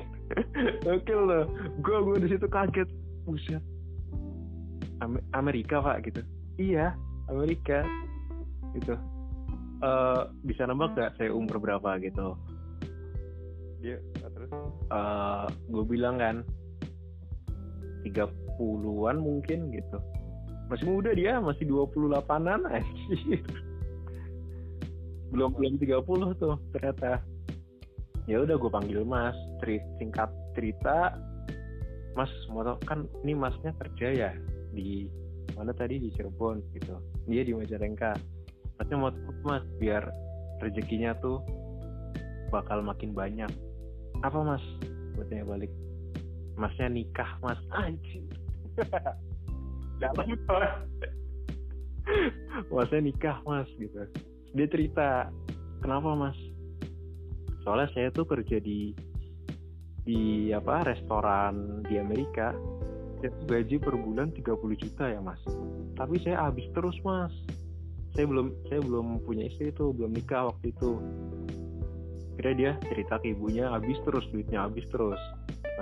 Gokil 0.81 1.20
loh. 1.28 1.44
Gue 1.85 1.98
gue 2.00 2.16
di 2.24 2.28
situ 2.33 2.46
kaget. 2.48 2.88
Buset. 3.28 3.61
Am- 5.04 5.20
Amerika 5.37 5.85
pak 5.85 6.09
gitu. 6.09 6.24
Iya, 6.57 6.96
Amerika. 7.28 7.85
Gitu. 8.72 8.96
Eh 9.85 10.22
bisa 10.48 10.64
nembak 10.64 10.96
gak 10.96 11.12
saya 11.20 11.31
umur 11.37 11.61
berapa 11.61 12.00
gitu? 12.00 12.35
dia 13.78 13.94
terus 14.35 14.50
Eh 14.90 15.46
gue 15.70 15.85
bilang 15.87 16.18
kan 16.18 16.42
30-an 18.58 19.16
mungkin 19.22 19.70
gitu. 19.70 19.98
Masih 20.68 20.84
muda 20.84 21.14
dia, 21.16 21.40
masih 21.40 21.64
28-an 21.64 22.66
anjir. 22.74 23.40
Belum 25.32 25.54
belum 25.54 25.80
30 25.80 26.40
tuh 26.40 26.56
ternyata. 26.74 27.22
Ya 28.28 28.44
udah 28.44 28.60
gue 28.60 28.68
panggil 28.68 29.00
Mas, 29.08 29.32
Ceri- 29.64 29.84
singkat 29.96 30.28
cerita 30.52 31.16
Mas 32.12 32.28
mau 32.50 32.66
kan 32.82 33.06
ini 33.22 33.32
Masnya 33.32 33.72
kerja 33.78 34.08
ya 34.10 34.30
di 34.74 35.06
mana 35.54 35.70
tadi 35.70 36.02
di 36.02 36.10
Cirebon 36.12 36.60
gitu. 36.74 36.98
Dia 37.30 37.46
di 37.46 37.54
Majalengka. 37.54 38.18
Masnya 38.76 38.96
mau 38.98 39.14
Mas 39.46 39.64
biar 39.78 40.02
rezekinya 40.58 41.14
tuh 41.22 41.40
bakal 42.50 42.82
makin 42.82 43.14
banyak. 43.14 43.48
Apa 44.26 44.38
Mas? 44.42 44.64
Gue 45.14 45.24
tanya 45.30 45.46
balik. 45.46 45.70
Masnya 46.58 46.90
nikah 46.90 47.38
Mas. 47.38 47.60
Anjing. 47.70 48.26
Dalam 50.02 50.26
tuh. 50.46 50.62
Masnya 52.72 53.00
nikah 53.02 53.38
Mas 53.44 53.68
gitu. 53.76 54.06
Dia 54.56 54.66
cerita, 54.70 55.28
kenapa 55.84 56.14
Mas? 56.16 56.38
Soalnya 57.66 57.88
saya 57.92 58.08
tuh 58.14 58.24
kerja 58.24 58.62
di 58.62 58.96
di 60.08 60.48
apa 60.56 60.88
restoran 60.88 61.84
di 61.84 62.00
Amerika. 62.00 62.56
Gaji 63.18 63.82
per 63.82 63.98
bulan 63.98 64.30
30 64.30 64.78
juta 64.78 65.10
ya 65.10 65.18
Mas. 65.18 65.42
Tapi 65.98 66.22
saya 66.22 66.46
habis 66.46 66.70
terus 66.70 66.94
Mas. 67.02 67.34
Saya 68.14 68.30
belum 68.30 68.54
saya 68.70 68.80
belum 68.80 69.26
punya 69.26 69.50
istri 69.50 69.74
tuh, 69.74 69.90
belum 69.90 70.14
nikah 70.14 70.48
waktu 70.54 70.70
itu. 70.70 71.02
Kira 72.38 72.54
dia 72.54 72.72
cerita 72.86 73.18
ke 73.18 73.34
ibunya 73.34 73.66
habis 73.74 73.98
terus 74.06 74.22
duitnya 74.30 74.70
habis 74.70 74.86
terus. 74.94 75.18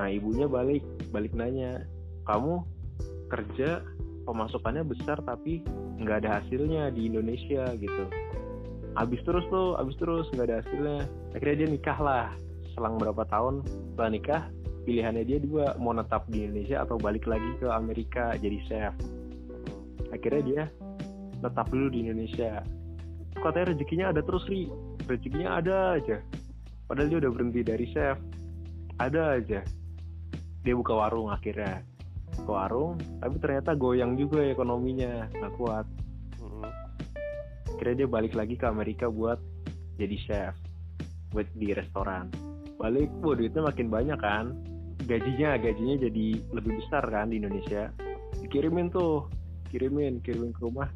Nah 0.00 0.08
ibunya 0.08 0.48
balik 0.48 0.80
balik 1.12 1.36
nanya, 1.36 1.84
kamu 2.24 2.64
kerja 3.30 3.82
pemasukannya 4.26 4.82
besar 4.82 5.22
tapi 5.22 5.62
nggak 6.02 6.26
ada 6.26 6.42
hasilnya 6.42 6.90
di 6.92 7.08
Indonesia 7.08 7.70
gitu. 7.78 8.04
Habis 8.96 9.20
terus 9.28 9.44
tuh, 9.52 9.76
habis 9.76 9.96
terus 10.00 10.26
nggak 10.32 10.46
ada 10.50 10.56
hasilnya. 10.64 11.00
Akhirnya 11.36 11.56
dia 11.64 11.68
nikah 11.68 11.98
lah. 12.00 12.26
Selang 12.72 13.00
berapa 13.00 13.24
tahun 13.28 13.64
setelah 13.92 14.10
nikah, 14.12 14.42
pilihannya 14.84 15.24
dia 15.24 15.38
dua 15.40 15.76
mau 15.80 15.96
netap 15.96 16.28
di 16.28 16.44
Indonesia 16.44 16.84
atau 16.84 16.96
balik 17.00 17.24
lagi 17.24 17.48
ke 17.60 17.68
Amerika 17.68 18.36
jadi 18.36 18.58
chef. 18.68 18.92
Akhirnya 20.12 20.42
dia 20.44 20.62
tetap 21.40 21.68
dulu 21.68 21.92
di 21.92 22.08
Indonesia. 22.08 22.64
Katanya 23.36 23.76
rezekinya 23.76 24.06
ada 24.16 24.20
terus 24.24 24.44
ri, 24.48 24.68
rezekinya 25.04 25.60
ada 25.60 26.00
aja. 26.00 26.16
Padahal 26.88 27.08
dia 27.12 27.18
udah 27.20 27.32
berhenti 27.32 27.60
dari 27.66 27.86
chef, 27.92 28.16
ada 28.96 29.36
aja. 29.36 29.60
dia 30.66 30.74
buka 30.74 30.98
warung 30.98 31.30
akhirnya 31.30 31.78
ke 32.42 32.50
warung 32.50 33.00
tapi 33.22 33.36
ternyata 33.40 33.72
goyang 33.72 34.18
juga 34.18 34.44
ekonominya 34.44 35.30
nggak 35.32 35.54
kuat. 35.56 35.86
Akhirnya 37.76 38.04
dia 38.04 38.08
balik 38.08 38.32
lagi 38.32 38.56
ke 38.56 38.64
Amerika 38.64 39.06
buat 39.12 39.36
jadi 40.00 40.16
chef 40.24 40.54
buat 41.36 41.48
di 41.56 41.76
restoran. 41.76 42.32
Balik 42.80 43.12
wah 43.20 43.36
duitnya 43.36 43.62
makin 43.64 43.88
banyak 43.92 44.18
kan. 44.20 44.56
Gajinya 45.04 45.60
gajinya 45.60 45.96
jadi 46.08 46.26
lebih 46.56 46.72
besar 46.80 47.04
kan 47.08 47.28
di 47.28 47.40
Indonesia. 47.40 47.92
Dikirimin 48.40 48.88
tuh 48.88 49.28
kirimin 49.68 50.24
kirimin 50.24 50.56
ke 50.56 50.60
rumah. 50.64 50.88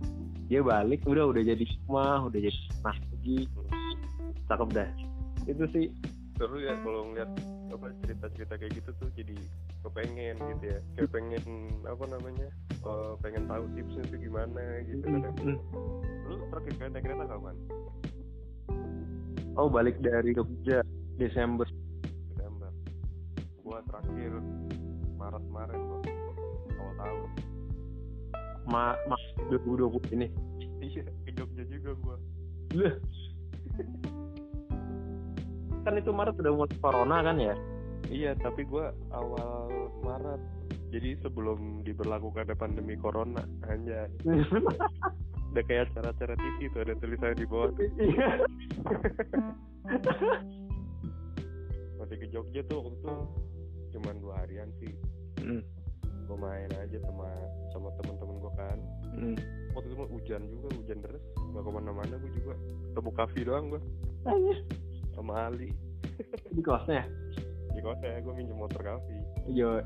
Dia 0.49 0.65
balik 0.65 1.05
udah 1.07 1.31
udah 1.31 1.43
jadi 1.45 1.65
rumah 1.87 2.27
udah 2.27 2.41
jadi 2.41 2.61
nah 2.83 2.97
lagi. 2.97 3.39
Cakep 4.49 4.69
dah. 4.73 4.91
Itu 5.45 5.65
sih. 5.71 5.93
Seru 6.41 6.57
ya 6.57 6.73
kalau 6.81 7.13
ngeliat 7.13 7.29
apa 7.69 7.93
cerita-cerita 8.01 8.55
kayak 8.57 8.73
gitu 8.81 8.91
tuh 8.97 9.09
jadi 9.13 9.37
kepengen 9.83 10.37
gitu 10.37 10.65
ya. 10.65 10.79
Kayak 10.97 11.11
pengen 11.13 11.45
apa 11.85 12.05
namanya 12.09 12.49
eh, 12.85 13.13
pengen 13.25 13.45
tahu 13.49 13.65
tipsnya 13.77 14.03
tuh 14.09 14.19
gimana 14.21 14.63
gitu 14.85 15.05
kan 15.05 15.35
lu 16.31 16.47
terakhir 16.47 16.73
kali 16.79 16.91
naik 16.95 17.03
kereta 17.05 17.25
kapan? 17.27 17.57
Oh 19.59 19.67
balik 19.67 19.99
dari 19.99 20.31
Jogja 20.31 20.87
Desember. 21.19 21.67
Desember. 22.31 22.71
Gua 23.67 23.83
terakhir 23.91 24.31
Maret 25.19 25.43
kemarin 25.51 25.79
awal 26.79 26.95
tahun. 26.97 27.31
Ma 28.71 28.95
Ma 29.11 29.19
2020 29.51 30.15
ini. 30.15 30.29
Iya 30.81 31.05
ke 31.27 31.31
Jogja 31.35 31.67
juga 31.67 31.91
gua. 31.99 32.17
Lah. 32.79 32.97
kan 35.81 35.97
itu 35.97 36.11
Maret 36.13 36.37
udah 36.39 36.53
mulai 36.55 36.77
corona 36.79 37.17
kan 37.27 37.37
ya? 37.43 37.55
Iya 38.07 38.39
tapi 38.39 38.63
gua 38.63 38.95
awal 39.11 39.70
Maret. 40.03 40.41
Jadi 40.91 41.11
sebelum 41.23 41.87
diberlakukan 41.87 42.51
pandemi 42.59 42.99
corona 42.99 43.47
hanya 43.71 44.11
udah 45.51 45.65
kayak 45.67 45.91
acara-acara 45.91 46.35
TV 46.39 46.71
tuh 46.71 46.81
ada 46.87 46.95
tulisan 46.99 47.35
di 47.35 47.47
bawah 47.47 47.71
Iya. 47.99 48.31
masih 52.01 52.17
ke 52.17 52.27
Jogja 52.33 52.63
tuh 52.67 52.91
itu 52.91 53.15
cuman 53.95 54.15
dua 54.23 54.35
harian 54.43 54.71
sih. 54.83 54.95
Mm, 55.43 55.63
gue 56.27 56.39
main 56.39 56.71
aja 56.75 56.99
sama 57.07 57.29
sama 57.71 57.89
temen-temen 58.03 58.37
gue 58.39 58.53
kan. 58.59 58.79
Mm. 59.11 59.37
waktu 59.75 59.87
itu 59.91 59.97
hujan 60.11 60.43
juga 60.51 60.69
hujan 60.75 60.99
deras. 61.03 61.23
Nggak 61.39 61.63
ke 61.67 61.71
mana-mana 61.71 62.15
gue 62.19 62.31
juga. 62.35 62.55
Ketemu 62.91 63.11
kafe 63.15 63.41
doang 63.47 63.65
gue 63.75 63.83
sama 65.15 65.51
Ali. 65.51 65.71
Di 66.51 66.63
kosnya 66.63 67.07
di 67.81 67.83
kota 67.89 68.21
gue 68.21 68.35
minjem 68.37 68.61
motor 68.61 68.81
kafe 68.85 69.17
yo 69.49 69.81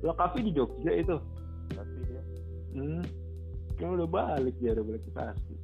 lo 0.00 0.16
kafe 0.16 0.40
di 0.40 0.56
Jogja 0.56 0.96
itu? 0.96 1.20
Tapi 1.76 1.92
dia 2.08 2.22
hmm. 2.72 3.04
kan 3.76 4.00
udah 4.00 4.08
balik 4.08 4.56
dia 4.56 4.72
udah 4.72 4.84
balik 4.88 5.04
ke 5.04 5.12
Tasik. 5.12 5.60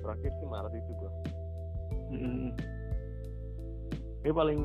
Terakhir 0.00 0.32
sih 0.40 0.48
Maret 0.48 0.72
itu 0.72 0.92
gue 0.96 1.12
Mm. 2.08 2.56
Ini 4.24 4.32
paling 4.32 4.60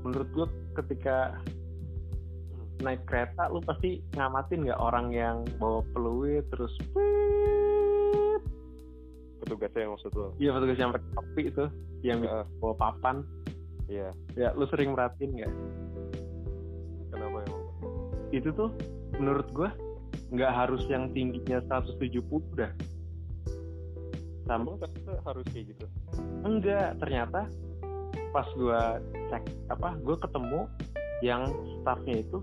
menurut 0.00 0.28
gue 0.32 0.46
ketika 0.80 1.36
naik 2.80 3.04
kereta 3.04 3.52
lu 3.52 3.60
pasti 3.60 4.00
ngamatin 4.16 4.64
nggak 4.64 4.80
orang 4.80 5.12
yang 5.12 5.36
bawa 5.60 5.84
peluit 5.92 6.44
terus 6.52 6.72
petugasnya 9.40 9.88
yang 9.88 9.92
maksud 9.96 10.12
lo 10.12 10.28
iya 10.36 10.50
petugas 10.52 10.76
yang 10.76 10.92
pakai 10.92 11.10
topi 11.16 11.42
itu 11.48 11.64
yang 12.04 12.20
Heeh. 12.20 12.44
bawa 12.60 12.74
papan 12.76 13.24
iya. 13.86 14.10
Ya 14.34 14.52
lu 14.54 14.66
sering 14.70 14.94
merhatiin 14.94 15.30
nggak? 15.36 15.52
Kenapa 17.14 17.38
ya 17.46 17.56
itu 18.34 18.50
tuh 18.52 18.70
menurut 19.16 19.48
gue 19.54 19.70
nggak 20.34 20.52
harus 20.52 20.82
yang 20.90 21.14
tingginya 21.14 21.62
170 21.70 22.20
dah 22.58 22.72
sama 24.46 24.62
emang 24.62 24.78
ternyata 24.78 25.12
harus 25.26 25.46
kayak 25.50 25.66
gitu? 25.74 25.86
Enggak 26.46 26.88
ternyata 27.02 27.50
pas 28.30 28.46
gua 28.54 29.02
cek 29.32 29.42
apa 29.74 29.98
gua 30.06 30.16
ketemu 30.22 30.60
yang 31.24 31.42
staffnya 31.82 32.22
itu 32.22 32.38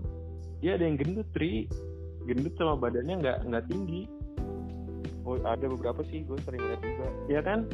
dia 0.60 0.76
ada 0.76 0.84
yang 0.84 0.96
gendut 1.00 1.28
tri. 1.32 1.68
Gendut 2.24 2.56
sama 2.56 2.76
badannya 2.76 3.20
nggak 3.20 3.38
nggak 3.48 3.64
tinggi. 3.68 4.08
Oh 5.24 5.40
ada 5.40 5.64
beberapa 5.64 6.04
sih 6.12 6.24
gue 6.24 6.36
sering 6.44 6.60
lihat 6.60 6.80
juga. 6.84 7.08
Ya 7.32 7.40
kan? 7.40 7.64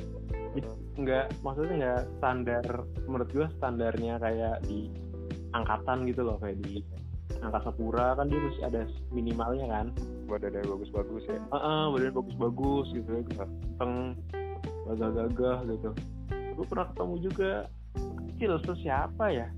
Jadi 0.55 0.67
nggak 1.03 1.27
maksudnya 1.41 1.75
nggak 1.81 2.03
standar 2.21 2.65
menurut 3.09 3.29
gua 3.33 3.47
standarnya 3.57 4.21
kayak 4.21 4.63
di 4.69 4.93
angkatan 5.57 6.07
gitu 6.07 6.23
loh 6.23 6.39
kayak 6.39 6.61
di 6.63 6.85
angkasa 7.41 7.73
pura 7.73 8.13
kan 8.15 8.29
dia 8.29 8.39
masih 8.39 8.63
ada 8.69 8.83
minimalnya 9.11 9.67
kan. 9.67 9.87
Badannya 10.29 10.63
bagus-bagus 10.63 11.25
ya? 11.27 11.41
Heeh, 11.41 11.83
badan 11.91 12.13
bagus-bagus 12.15 12.87
gitu 12.95 13.09
ya 13.11 13.23
ganteng 13.35 13.95
gagah-gagah 14.87 15.59
gitu. 15.73 15.91
Gue 16.55 16.67
pernah 16.69 16.87
ketemu 16.93 17.15
juga 17.25 17.53
kecil 18.29 18.53
se 18.63 18.73
siapa 18.85 19.25
ya? 19.33 19.49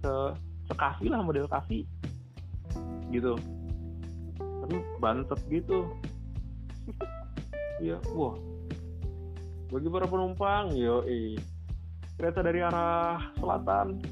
Se 0.00 0.14
sekafi 0.72 1.06
lah 1.12 1.20
model 1.20 1.46
kafi 1.46 1.84
gitu. 3.12 3.36
Tapi 4.40 4.76
bantet 5.02 5.40
gitu. 5.52 5.84
Iya 7.80 7.96
wah 8.12 8.36
bagi 9.70 9.86
para 9.86 10.06
penumpang 10.10 10.74
yo 10.74 11.06
kereta 12.18 12.42
dari 12.42 12.60
arah 12.60 13.32
selatan. 13.38 14.02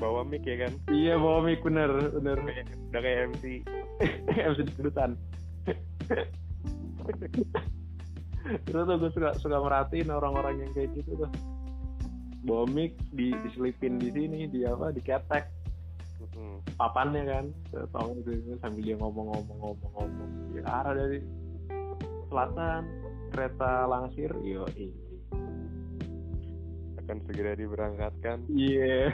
Bawa 0.00 0.24
mic 0.24 0.48
ya 0.48 0.64
kan? 0.64 0.72
Iya 0.88 1.20
bawa 1.20 1.44
mic 1.44 1.60
bener 1.60 1.88
bener. 2.12 2.36
Udah 2.92 3.00
kayak 3.00 3.36
MC 3.36 3.64
MC 4.32 4.58
dangdutan 4.64 5.12
terus 8.66 8.82
tuh 8.88 8.96
gue 8.96 9.10
suka 9.12 9.30
suka 9.36 9.56
merhatiin 9.60 10.08
orang-orang 10.08 10.64
yang 10.64 10.70
kayak 10.72 10.90
gitu 10.96 11.24
tuh. 11.24 11.30
Bawa 12.44 12.64
mic 12.68 12.96
di 13.12 13.32
diselipin 13.44 14.00
di 14.00 14.08
sini 14.12 14.48
di 14.48 14.64
apa 14.64 14.92
di 14.92 15.00
ketek. 15.04 15.44
Mm-mm. 16.20 16.60
papannya 16.76 17.24
kan 17.24 17.44
tong 17.96 18.12
itu 18.20 18.44
sambil 18.60 18.84
dia 18.84 18.96
ngomong-ngomong-ngomong-ngomong. 19.00 20.52
Di 20.52 20.60
arah 20.68 20.92
dari 20.92 21.24
selatan 22.28 22.84
kereta 23.30 23.86
langsir. 23.86 24.34
Yo 24.42 24.66
akan 27.10 27.26
segera 27.26 27.58
diberangkatkan. 27.58 28.46
Iya. 28.54 29.10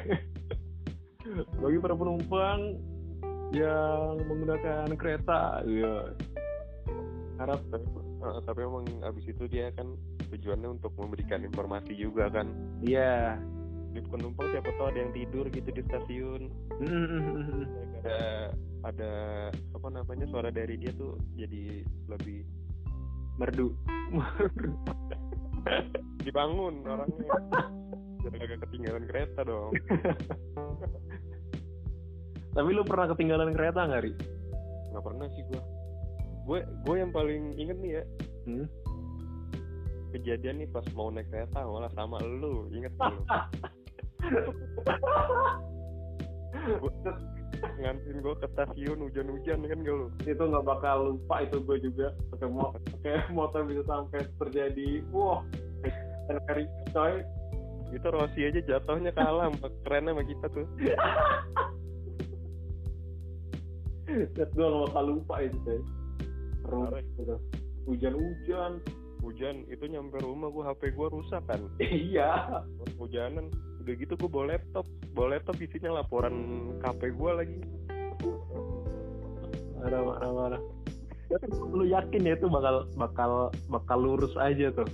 Bagi 1.64 1.78
para 1.80 1.96
penumpang 1.96 2.76
yang 3.56 4.20
menggunakan 4.28 4.92
kereta 5.00 5.64
iya. 5.64 6.12
Harap. 7.40 7.64
Tapi, 7.72 7.88
eh, 8.20 8.38
tapi 8.44 8.60
emang 8.68 8.84
abis 9.00 9.32
itu 9.32 9.48
dia 9.48 9.72
kan 9.72 9.96
tujuannya 10.28 10.76
untuk 10.76 10.92
memberikan 11.00 11.40
informasi 11.40 11.96
juga 11.96 12.28
kan. 12.28 12.52
Iya. 12.84 13.40
Di 13.96 14.04
penumpang 14.04 14.52
siapa 14.52 14.76
tahu 14.76 14.92
ada 14.92 15.00
yang 15.00 15.12
tidur 15.16 15.48
gitu 15.48 15.72
di 15.72 15.80
stasiun. 15.88 16.52
Ada 18.04 18.18
ada 18.84 19.12
apa 19.72 19.88
namanya 19.88 20.28
suara 20.28 20.52
dari 20.52 20.76
dia 20.76 20.92
tuh 20.92 21.16
jadi 21.32 21.80
lebih 22.12 22.44
merdu. 23.36 23.76
Dibangun 26.24 26.74
orangnya. 26.84 27.36
Jadi 28.26 28.36
agak 28.42 28.58
ketinggalan 28.66 29.04
kereta 29.06 29.40
dong. 29.46 29.72
Tapi 32.56 32.68
lu 32.72 32.82
pernah 32.82 33.06
ketinggalan 33.12 33.52
kereta 33.52 33.86
nggak 33.86 34.02
ri? 34.02 34.12
Nggak 34.90 35.04
pernah 35.04 35.26
sih 35.36 35.42
gua. 35.52 35.62
Gue 36.46 36.60
gue 36.62 36.96
yang 36.96 37.12
paling 37.12 37.42
inget 37.58 37.78
nih 37.78 37.92
ya. 38.00 38.04
Hmm? 38.46 38.66
kejadian 40.16 40.64
nih 40.64 40.68
pas 40.72 40.86
mau 40.96 41.12
naik 41.12 41.28
kereta 41.28 41.60
malah 41.68 41.92
sama 41.92 42.16
lu. 42.24 42.72
Inget 42.72 42.96
lu 42.96 43.20
ngantin 47.80 48.20
gue 48.20 48.34
ke 48.40 48.46
stasiun 48.52 48.98
hujan-hujan 49.08 49.64
kan 49.64 49.78
gak 49.84 49.96
lu? 49.96 50.08
Itu 50.24 50.42
nggak 50.48 50.66
bakal 50.66 51.16
lupa 51.16 51.44
itu 51.44 51.56
gue 51.62 51.78
juga 51.80 52.12
pakai 52.34 52.48
mo 52.48 52.72
motor 53.38 53.64
bisa 53.64 53.82
sampai 53.84 54.24
terjadi. 54.40 55.02
Wah 55.12 55.42
kari 56.50 56.64
coy. 56.90 57.22
Itu 57.94 58.08
Rossi 58.10 58.42
aja 58.42 58.60
jatuhnya 58.64 59.14
kalah 59.14 59.52
kerennya 59.86 60.12
sama 60.12 60.22
kita 60.26 60.46
tuh. 60.50 60.66
Lihat 64.06 64.50
gue 64.54 64.66
nggak 64.66 64.82
bakal 64.90 65.04
lupa 65.06 65.34
itu 65.44 65.58
coy. 66.66 67.02
Gitu. 67.18 67.36
Hujan-hujan. 67.86 68.82
Hujan 69.24 69.64
itu 69.72 69.84
nyampe 69.88 70.20
rumah 70.20 70.52
gue 70.52 70.62
HP 70.66 70.82
gue 70.92 71.08
rusak 71.08 71.42
kan? 71.46 71.60
Iya. 71.82 72.62
Hujanan. 72.98 73.48
Udah 73.82 73.94
gitu 73.94 74.18
gue 74.18 74.28
bawa 74.28 74.56
laptop 74.56 74.86
bawa 75.16 75.40
laptop 75.40 75.56
isinya 75.56 76.04
laporan 76.04 76.36
KP 76.84 77.16
gue 77.16 77.30
lagi. 77.32 77.58
Marah 79.80 80.02
marah 80.04 80.32
marah. 80.36 80.62
Lu 81.72 81.88
yakin 81.88 82.28
ya 82.28 82.36
itu 82.36 82.46
bakal 82.52 82.84
bakal 83.00 83.30
bakal 83.72 83.98
lurus 83.98 84.36
aja 84.36 84.68
tuh? 84.76 84.86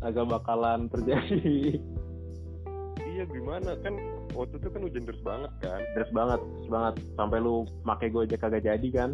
Agak 0.00 0.30
bakalan 0.30 0.86
terjadi. 0.94 1.82
Iya 3.02 3.24
gimana? 3.26 3.74
Kan 3.82 3.98
waktu 4.36 4.62
itu 4.62 4.68
kan 4.70 4.80
hujan 4.86 5.02
deras 5.08 5.22
banget 5.26 5.52
kan? 5.58 5.80
Deras 5.98 6.12
banget, 6.14 6.40
deras 6.40 6.68
banget. 6.70 6.94
Sampai 7.18 7.38
lu 7.42 7.66
pakai 7.82 8.08
Gojek 8.14 8.38
kagak 8.38 8.62
jadi 8.62 8.88
kan? 8.94 9.10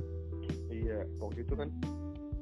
iya 0.73 1.07
waktu 1.23 1.47
itu 1.47 1.55
kan 1.55 1.69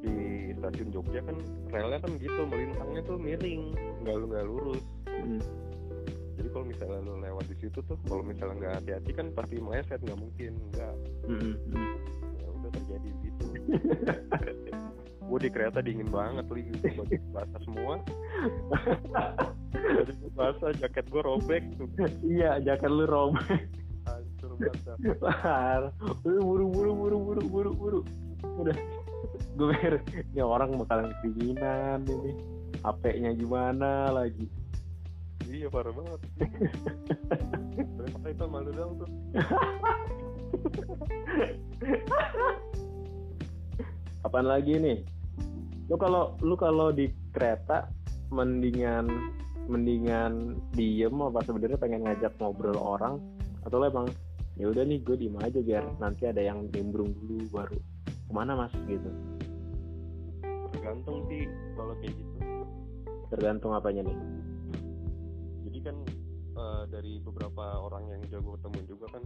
di 0.01 0.15
stasiun 0.57 0.89
Jogja 0.89 1.21
kan 1.21 1.37
relnya 1.69 2.01
kan 2.01 2.13
gitu 2.17 2.41
melintangnya 2.49 3.01
tuh 3.05 3.17
miring. 3.21 3.63
Nggak 4.03 4.15
lu 4.17 4.25
nggak 4.33 4.45
lurus. 4.49 4.85
Hmm. 5.07 5.41
Jadi 6.41 6.49
kalau 6.57 6.65
misalnya 6.65 6.99
lu 7.05 7.21
lewat 7.21 7.45
di 7.53 7.57
situ 7.61 7.79
tuh 7.85 8.01
kalau 8.09 8.25
misalnya 8.25 8.55
nggak 8.57 8.75
hati-hati 8.81 9.11
kan 9.13 9.27
pasti 9.37 9.61
meleset 9.61 10.01
nggak 10.01 10.21
mungkin 10.21 10.53
nggak 10.73 10.95
Hmm, 11.29 11.53
hmm. 11.53 11.89
ya 12.41 12.47
udah 12.49 12.71
terjadi 12.73 13.11
gitu 13.21 13.45
gue 15.31 15.39
di 15.47 15.51
kereta 15.53 15.79
dingin 15.79 16.09
banget 16.11 16.43
li 16.51 16.65
gitu 16.73 16.91
baju 16.97 17.17
basah 17.31 17.61
semua 17.63 17.95
baju 19.71 20.13
basah 20.35 20.71
jaket 20.81 21.07
gue 21.13 21.23
robek 21.23 21.63
iya, 22.25 22.57
jaket 22.65 22.89
lu 22.89 23.05
robek. 23.05 23.69
hancur 24.09 24.51
Par. 25.21 25.93
Buru 26.25 26.67
buru 26.73 26.91
buru 26.97 27.17
buru 27.21 27.43
buru 27.47 27.71
buru. 27.77 28.01
Udah. 28.59 28.77
Gue 29.55 29.67
mikir, 29.77 29.95
ini 30.33 30.41
orang 30.41 30.73
bakalan 30.81 31.13
kedinginan 31.21 32.01
ini. 32.09 32.33
HP-nya 32.81 33.37
gimana 33.37 34.09
lagi? 34.09 34.49
Iya 35.51 35.67
parah 35.67 35.91
banget. 35.91 36.21
Ternyata 37.75 38.27
itu 38.31 38.45
malu 38.47 38.71
dong 38.71 38.93
tuh. 39.03 39.09
Apaan 44.23 44.47
lagi 44.47 44.79
nih? 44.79 44.99
Lu 45.91 45.99
kalau 45.99 46.39
lu 46.41 46.55
kalau 46.55 46.95
di 46.95 47.11
kereta 47.35 47.91
mendingan 48.31 49.11
mendingan 49.67 50.59
diem 50.75 51.15
apa 51.19 51.43
sebenarnya 51.43 51.79
pengen 51.79 52.07
ngajak 52.07 52.33
ngobrol 52.39 52.79
orang? 52.79 53.19
Atau 53.67 53.83
lo 53.83 53.91
emang 53.91 54.07
ya 54.55 54.71
udah 54.71 54.87
nih 54.87 55.03
gue 55.03 55.17
diem 55.19 55.37
aja 55.43 55.59
biar 55.59 55.85
nanti 55.99 56.31
ada 56.31 56.41
yang 56.41 56.71
nimbrung 56.71 57.11
dulu 57.27 57.45
baru 57.51 57.79
ke 58.07 58.33
mana 58.33 58.55
mas? 58.55 58.73
Gitu. 58.87 59.11
Tergantung 60.79 61.27
sih 61.27 61.51
kalau 61.75 61.95
kayak 61.99 62.15
gitu. 62.15 62.39
Tergantung 63.31 63.73
apanya 63.75 64.07
nih 64.07 64.17
kan 65.81 65.97
eh, 66.57 66.83
dari 66.89 67.13
beberapa 67.21 67.65
orang 67.81 68.05
yang 68.13 68.23
jago 68.29 68.57
ketemu 68.59 68.81
juga 68.89 69.07
kan 69.19 69.23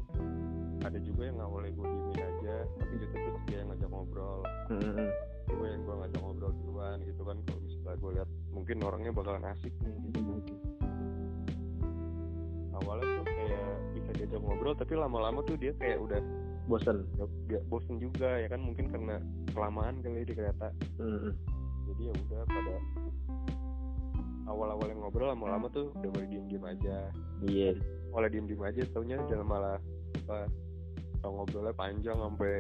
ada 0.85 0.99
juga 1.01 1.23
yang 1.33 1.39
awalnya 1.41 1.73
gue 1.73 1.87
diemin 1.89 2.21
aja 2.21 2.57
tapi 2.77 2.93
gitu 3.01 3.15
terus 3.17 3.43
dia 3.49 3.57
yang 3.65 3.69
ngajak 3.73 3.89
ngobrol. 3.89 4.41
Hmm, 4.69 5.09
gue 5.49 5.67
yang 5.69 5.83
gue 5.83 5.95
ngajak 5.97 6.21
ngobrol 6.21 6.53
duluan 6.53 6.99
gitu 7.05 7.23
kan 7.25 7.37
kalau 7.49 7.61
misalnya 7.65 7.97
gue 7.97 8.11
lihat 8.21 8.29
mungkin 8.53 8.77
orangnya 8.85 9.13
bakalan 9.17 9.45
asik 9.57 9.73
nih 9.81 9.97
gitu. 10.13 10.33
awalnya 12.75 13.07
tuh 13.07 13.27
kayak 13.31 13.71
bisa 13.95 14.11
diajak 14.19 14.41
ngobrol 14.43 14.75
tapi 14.75 14.93
lama-lama 14.99 15.41
tuh 15.47 15.57
dia 15.57 15.73
kayak 15.79 15.99
udah 16.05 16.21
bosen. 16.69 17.05
Gak 17.49 17.65
bosen 17.69 18.01
juga 18.01 18.41
ya 18.41 18.49
kan? 18.49 18.61
Mungkin 18.61 18.89
karena 18.89 19.21
kelamaan 19.53 20.01
kali 20.01 20.25
di 20.25 20.35
kereta 20.35 20.69
Hmm, 20.97 21.33
jadi 21.89 22.03
ya 22.09 22.13
udah 22.13 22.43
pada 22.49 22.75
awal-awal 24.49 24.87
yang 24.89 25.01
ngobrol 25.01 25.33
lama-lama 25.33 25.67
tuh 25.73 25.91
udah 25.97 26.11
boleh 26.13 26.29
diem-diem 26.29 26.65
aja. 26.65 26.97
Iya. 27.45 27.71
Mulai 28.13 28.29
diem-diem 28.31 28.63
aja 28.63 28.83
taunya 28.93 29.17
jangan 29.29 29.47
malah 29.47 29.77
apa 30.25 30.49
kalau 31.25 31.41
ngobrolnya 31.41 31.73
panjang 31.73 32.17
sampai 32.21 32.57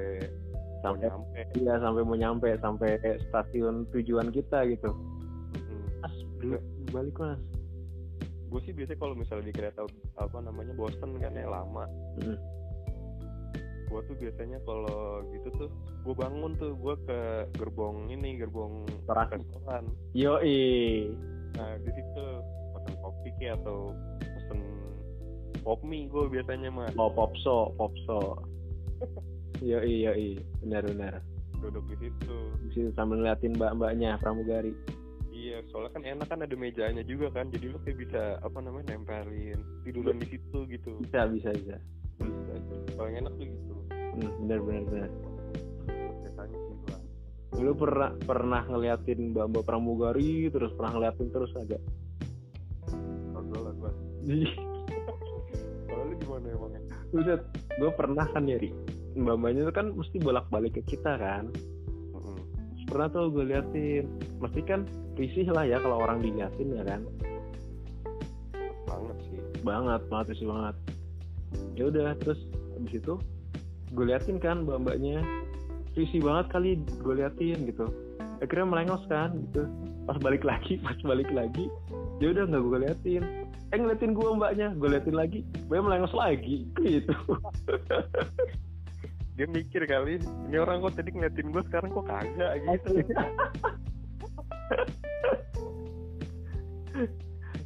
sampai 0.80 1.08
nyampe. 1.08 1.40
iya 1.56 1.72
sampai 1.80 2.02
mau 2.04 2.16
nyampe 2.16 2.48
sampai 2.60 2.90
stasiun 3.28 3.88
tujuan 3.92 4.28
kita 4.32 4.68
gitu. 4.68 4.92
Hmm. 4.92 5.84
mas 6.04 6.16
dulu 6.40 6.56
balik 6.92 7.16
mas. 7.16 7.40
Gue 8.52 8.60
sih 8.68 8.72
biasanya 8.76 9.00
kalau 9.00 9.14
misalnya 9.16 9.48
di 9.48 9.54
kereta 9.56 9.80
apa 10.20 10.38
namanya 10.40 10.72
bosen 10.76 11.16
kan 11.20 11.32
ya 11.36 11.48
lama. 11.48 11.84
Hmm. 12.20 12.38
gue 13.84 14.00
tuh 14.10 14.16
biasanya 14.18 14.58
kalau 14.66 15.22
gitu 15.30 15.48
tuh 15.54 15.70
gue 16.02 16.14
bangun 16.18 16.58
tuh 16.58 16.74
gue 16.74 16.94
ke 17.06 17.18
gerbong 17.54 18.10
ini 18.10 18.42
gerbong 18.42 18.90
Restoran. 18.90 19.38
restoran. 19.38 19.84
Yoi 20.18 21.14
nah 21.54 21.70
di 21.78 21.90
situ 21.94 22.24
pesen 22.74 22.94
kopi 22.98 23.28
kayak 23.38 23.56
atau 23.62 23.94
pesen 24.20 24.60
pop 25.62 25.80
mie 25.86 26.10
gue 26.10 26.24
biasanya 26.28 26.68
mah 26.68 26.90
oh 26.98 27.10
popso 27.14 27.72
popso 27.78 28.42
yoi 29.64 30.04
yoi. 30.04 30.30
Benar 30.64 30.82
benar. 30.88 31.14
Duduk 31.60 31.84
di 31.88 31.96
situ. 32.08 32.36
Di 32.66 32.68
situ 32.74 32.90
sambil 32.92 33.22
ngeliatin 33.22 33.56
mbak-mbaknya 33.56 34.20
pramugari. 34.20 34.76
Iya 35.34 35.60
soalnya 35.68 35.90
kan 35.98 36.04
enak 36.06 36.26
kan 36.30 36.40
ada 36.44 36.54
mejanya 36.56 37.02
juga 37.04 37.32
kan. 37.32 37.48
Jadi 37.52 37.72
lo 37.72 37.78
kayak 37.82 37.98
bisa 38.00 38.22
apa 38.44 38.58
namanya 38.60 38.94
nempelin 38.94 39.60
tiduran 39.82 40.20
di 40.20 40.26
situ 40.36 40.58
gitu. 40.68 41.00
Bisa 41.04 41.28
bisa 41.30 41.50
bisa. 41.54 41.76
Bisa 42.20 42.54
paling 42.94 43.24
enak 43.24 43.32
tuh 43.36 43.46
gitu. 43.48 43.74
Hmm, 43.90 44.30
benar 44.46 44.58
benar 44.62 44.82
benar. 44.88 45.10
Biasanya 46.22 46.58
sih 46.58 46.74
gua 46.86 46.98
lu 47.54 47.72
pernah 47.78 48.10
pernah 48.26 48.62
ngeliatin 48.66 49.30
mbak-mbak 49.30 49.62
pramugari 49.62 50.50
terus 50.50 50.74
pernah 50.74 50.92
ngeliatin 50.98 51.28
terus 51.30 51.52
agak? 51.54 51.82
Ngobrol 53.34 53.62
lah 53.70 53.74
gua. 53.78 53.92
Kalau 55.86 56.02
lu 56.10 56.14
gimana 56.18 56.46
emangnya 56.50 56.80
Buset, 57.14 57.46
gue 57.78 57.90
pernah 57.94 58.26
kan 58.26 58.42
ya 58.50 58.58
Ri? 58.58 58.74
Mbak-mbaknya 59.14 59.70
tuh 59.70 59.74
kan 59.78 59.86
mesti 59.94 60.18
bolak-balik 60.18 60.74
ke 60.74 60.82
kita 60.82 61.14
kan. 61.14 61.46
Terus 61.54 62.84
pernah 62.90 63.06
tuh 63.06 63.30
gue 63.30 63.44
liatin. 63.46 64.10
Mesti 64.42 64.60
kan 64.66 64.82
risih 65.14 65.46
lah 65.54 65.62
ya 65.62 65.78
kalau 65.78 66.02
orang 66.02 66.18
diliatin 66.26 66.74
ya 66.74 66.82
kan? 66.82 67.06
Banget 68.90 69.16
sih. 69.30 69.38
Banget 69.62 70.02
banget 70.10 70.26
risih 70.34 70.48
banget. 70.50 70.76
Ya 71.78 71.84
udah 71.86 72.18
terus 72.18 72.40
habis 72.74 72.98
itu 72.98 73.14
gue 73.94 74.04
liatin 74.10 74.42
kan 74.42 74.66
mbak-mbaknya 74.66 75.22
risih 75.94 76.20
banget 76.22 76.46
kali 76.50 76.70
gue 76.82 77.14
liatin 77.14 77.58
gitu. 77.70 77.86
Akhirnya 78.42 78.66
melengos 78.66 79.02
kan 79.06 79.30
gitu. 79.50 79.66
Pas 80.04 80.18
balik 80.20 80.42
lagi 80.42 80.78
pas 80.84 80.98
balik 81.06 81.30
lagi 81.30 81.70
ya 82.22 82.30
udah 82.34 82.44
nggak 82.50 82.62
gue 82.62 82.78
liatin. 82.86 83.22
Eh 83.70 83.78
ngeliatin 83.78 84.12
gue 84.14 84.28
mbaknya. 84.34 84.68
Gue 84.74 84.88
liatin 84.90 85.16
lagi 85.16 85.46
mbaknya 85.66 85.82
melengos 85.86 86.14
lagi. 86.14 86.66
Gitu. 86.82 87.14
Dia 89.34 89.50
mikir 89.50 89.82
kali 89.90 90.22
ini 90.46 90.56
orang 90.62 90.78
kok 90.78 90.94
tadi 90.94 91.10
ngeliatin 91.10 91.50
gua 91.50 91.66
sekarang 91.66 91.90
kok 91.90 92.06
kagak? 92.06 92.52
Gitu. 92.62 93.02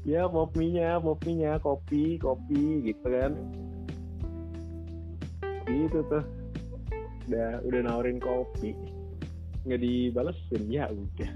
Ya 0.09 0.25
pop 0.25 0.57
mie-nya 0.57 1.61
kopi 1.61 2.17
kopi 2.17 2.89
gitu 2.89 3.05
kan. 3.05 3.37
Gitu 5.69 6.01
tuh 6.09 6.38
udah 7.29 7.61
udah 7.69 7.81
nawarin 7.85 8.19
kopi 8.19 8.73
nggak 9.69 9.81
dibalesin. 9.85 10.63
Ya 10.73 10.89
udah. 10.89 11.31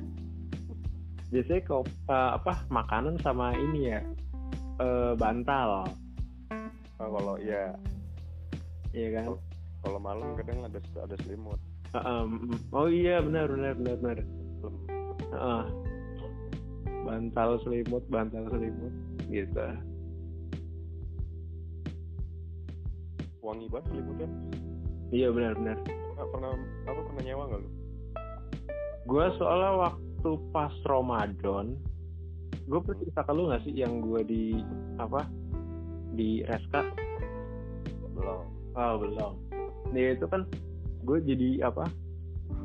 Biasanya 1.29 1.63
kop 1.69 1.89
eh, 1.89 2.31
apa 2.37 2.65
makanan 2.73 3.21
sama 3.21 3.53
ini 3.57 3.93
ya 3.93 4.01
eh, 4.81 5.13
bantal. 5.21 5.85
Nah, 6.97 7.09
kalau 7.09 7.37
ya 7.41 7.77
Iya 8.93 9.09
kan? 9.17 9.25
Kalau 9.83 9.99
malam 9.99 10.37
kadang 10.37 10.69
ada 10.69 10.79
ada 11.01 11.17
selimut. 11.25 11.57
Heeh, 11.93 12.23
oh 12.77 12.89
iya 12.89 13.25
benar 13.25 13.49
benar 13.49 13.73
benar 13.77 13.97
benar. 13.97 14.19
Heeh. 15.33 15.65
bantal 17.03 17.59
selimut 17.67 18.05
bantal 18.07 18.47
selimut 18.47 18.95
gitu. 19.27 19.67
Wangi 23.43 23.67
banget 23.67 23.85
selimutnya 23.91 24.29
iya 25.13 25.29
benar 25.29 25.53
benar. 25.55 25.77
Nggak 26.17 26.29
pernah 26.33 26.53
apa 26.89 27.01
pernah 27.07 27.23
nyewa 27.23 27.45
nggak 27.53 27.61
lu? 27.61 27.71
Gue 29.07 29.25
soalnya 29.37 29.73
waktu 29.77 30.31
pas 30.51 30.75
Ramadan 30.89 31.77
gue 32.63 32.79
pernah 32.79 32.99
cerita 33.03 33.21
ke 33.27 33.33
lu 33.35 33.51
gak 33.51 33.63
sih 33.67 33.75
yang 33.75 33.99
gue 34.01 34.23
di 34.23 34.45
apa 34.97 35.27
di 36.15 36.47
Reska? 36.47 36.83
Belum. 38.15 38.47
Oh 38.79 38.95
belum. 38.97 39.33
Dia 39.93 40.15
itu 40.15 40.27
kan 40.31 40.47
gue 41.03 41.19
jadi 41.27 41.67
apa 41.67 41.85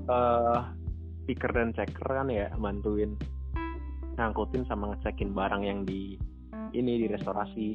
eh 0.07 0.61
picker 1.27 1.51
dan 1.51 1.75
checker 1.75 2.07
kan 2.07 2.31
ya 2.31 2.47
bantuin 2.55 3.17
ngangkutin 4.15 4.63
sama 4.69 4.95
ngecekin 4.95 5.35
barang 5.35 5.65
yang 5.65 5.83
di 5.83 6.15
ini 6.71 7.03
di 7.03 7.07
restorasi. 7.09 7.69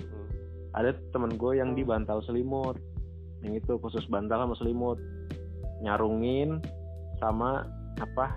Hmm. 0.00 0.28
ada 0.74 0.94
temen 1.10 1.34
gue 1.34 1.58
yang 1.58 1.74
di 1.74 1.82
bantal 1.82 2.22
selimut 2.22 2.78
yang 3.44 3.56
itu 3.56 3.72
khusus 3.80 4.04
bantal 4.08 4.44
sama 4.44 4.54
selimut. 4.60 4.98
Nyarungin 5.80 6.60
sama 7.20 7.64
apa 8.00 8.36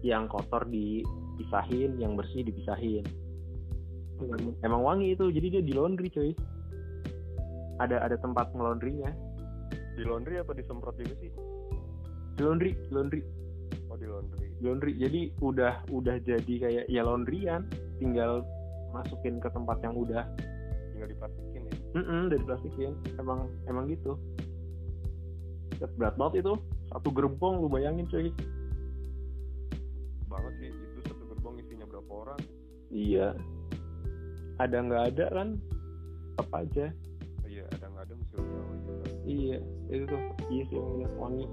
yang 0.00 0.28
kotor 0.30 0.64
dipisahin 0.68 1.98
yang 2.00 2.16
bersih 2.16 2.44
dipisahin. 2.44 3.04
Emang 4.64 4.82
wangi 4.82 5.14
itu 5.14 5.30
jadi 5.30 5.58
dia 5.58 5.62
di 5.62 5.72
laundry 5.76 6.08
cuy. 6.10 6.32
Ada 7.78 8.02
ada 8.02 8.16
tempat 8.18 8.50
ngelondrinya 8.56 9.14
di 9.98 10.02
laundry 10.06 10.38
apa 10.38 10.54
disemprot 10.54 10.94
juga 10.98 11.14
sih? 11.22 11.30
Di 12.38 12.42
laundry 12.42 12.74
di 12.74 12.92
laundry. 12.94 13.22
Oh 13.90 13.98
di 13.98 14.06
laundry. 14.06 14.48
Di 14.58 14.62
laundry. 14.62 14.92
Jadi 14.98 15.20
udah 15.42 15.86
udah 15.90 16.16
jadi 16.22 16.54
kayak 16.58 16.84
ya 16.86 17.02
laundryan. 17.02 17.66
Tinggal 17.98 18.42
masukin 18.94 19.42
ke 19.42 19.50
tempat 19.50 19.82
yang 19.82 19.94
udah. 19.98 20.22
Tinggal 20.94 21.08
diplastikin 21.10 21.62
ya? 21.66 21.74
Mm-mm, 21.98 22.28
dari 22.28 22.42
plastikin 22.44 22.92
emang 23.16 23.48
emang 23.64 23.88
gitu 23.88 24.14
berat 25.98 26.14
banget 26.18 26.42
itu. 26.42 26.52
Satu 26.90 27.08
gerbong 27.14 27.62
lu 27.62 27.68
bayangin 27.70 28.08
cuy. 28.10 28.32
Banget 30.26 30.52
sih 30.58 30.70
itu 30.72 31.00
satu 31.06 31.22
gerbong 31.30 31.54
isinya 31.62 31.86
berapa 31.86 32.12
orang? 32.26 32.40
Iya. 32.90 33.36
Ada 34.58 34.76
nggak 34.82 35.04
ada 35.14 35.26
kan? 35.30 35.48
Tetap 36.34 36.48
aja. 36.54 36.86
Iya 37.46 37.64
ada 37.74 37.84
nggak 37.90 38.04
ada 38.10 38.14
mesti 38.14 38.36
iya 39.28 39.58
itu 39.92 40.04
tuh. 40.08 40.22
Iya 40.48 40.62
sih 40.72 40.76
yang 40.80 40.88
lihat 40.98 41.12
wangi. 41.20 41.46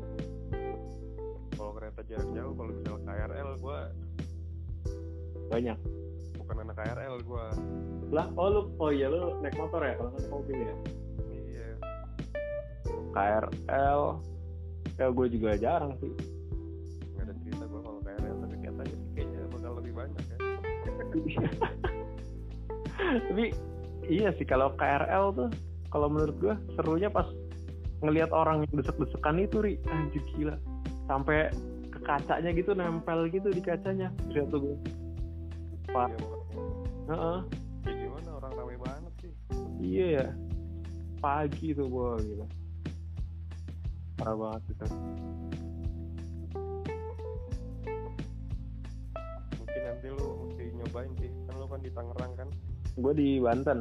Kalau 1.55 1.71
kereta 1.76 2.01
jarak 2.07 2.30
jauh 2.36 2.53
kalau 2.55 2.71
misal 2.71 2.97
KRL 3.03 3.49
gua 3.59 3.80
banyak. 5.51 5.78
Bukan 6.39 6.55
anak 6.63 6.76
KRL 6.80 7.15
gua. 7.28 7.45
Lah 8.09 8.28
oh 8.39 8.47
lu 8.47 8.61
oh 8.80 8.89
iya 8.89 9.11
lu 9.11 9.39
naik 9.43 9.59
motor 9.59 9.82
ya 9.84 9.93
kalau 9.99 10.09
nggak 10.15 10.30
mobil 10.32 10.57
ya 10.57 10.76
KRL 13.16 14.20
ya 14.99 15.07
gue 15.11 15.28
juga 15.32 15.55
jarang 15.55 15.95
sih. 16.03 16.11
Nggak 17.16 17.24
ada 17.24 17.34
cerita 17.43 17.63
gua 17.68 17.82
kalau 17.84 17.99
KRL 18.03 18.36
tapi 18.43 18.55
katanya 18.59 18.95
sih 18.95 19.09
kayaknya 19.16 19.39
bakal 19.51 19.72
lebih 19.80 19.93
banyak 19.95 20.24
ya. 20.28 20.38
Tapi 22.95 23.45
iya 24.07 24.30
sih 24.36 24.47
kalau 24.47 24.72
KRL 24.76 25.26
tuh 25.36 25.49
kalau 25.91 26.07
menurut 26.11 26.36
gue 26.43 26.55
serunya 26.76 27.07
pas 27.07 27.28
ngelihat 28.03 28.32
orang 28.36 28.68
yang 28.68 28.84
desek-desekan 28.84 29.39
itu 29.39 29.63
ri. 29.63 29.80
Anjir 29.88 30.24
gila. 30.36 30.55
Sampai 31.07 31.51
ke 31.91 31.99
kacanya 32.03 32.51
gitu 32.51 32.76
nempel 32.76 33.32
gitu 33.32 33.51
di 33.51 33.63
kacanya. 33.63 34.11
Lihat 34.32 34.51
tuh 34.51 34.59
gue 34.59 34.76
Pak. 35.91 36.11
Iya. 36.11 36.20
Heeh. 37.16 37.39
ya 37.86 37.93
gimana? 37.93 38.30
Orang 38.41 38.51
rame 38.59 38.76
banget 38.80 39.13
sih. 39.24 39.34
Iya 39.80 40.05
ya. 40.20 40.28
Pagi 41.24 41.72
tuh 41.72 41.88
gue 41.88 42.11
gitu 42.28 42.45
parah 44.16 44.36
banget 44.36 44.61
itu 44.72 44.86
mungkin 49.59 49.82
nanti 49.84 50.07
lu 50.07 50.28
mesti 50.47 50.63
nyobain 50.72 51.11
sih. 51.20 51.32
Kan 51.47 51.53
lu 51.59 51.66
kan 51.68 51.80
di 51.84 51.91
Tangerang 51.91 52.34
kan? 52.39 52.49
Gue 52.95 53.13
di 53.13 53.30
Banten. 53.43 53.80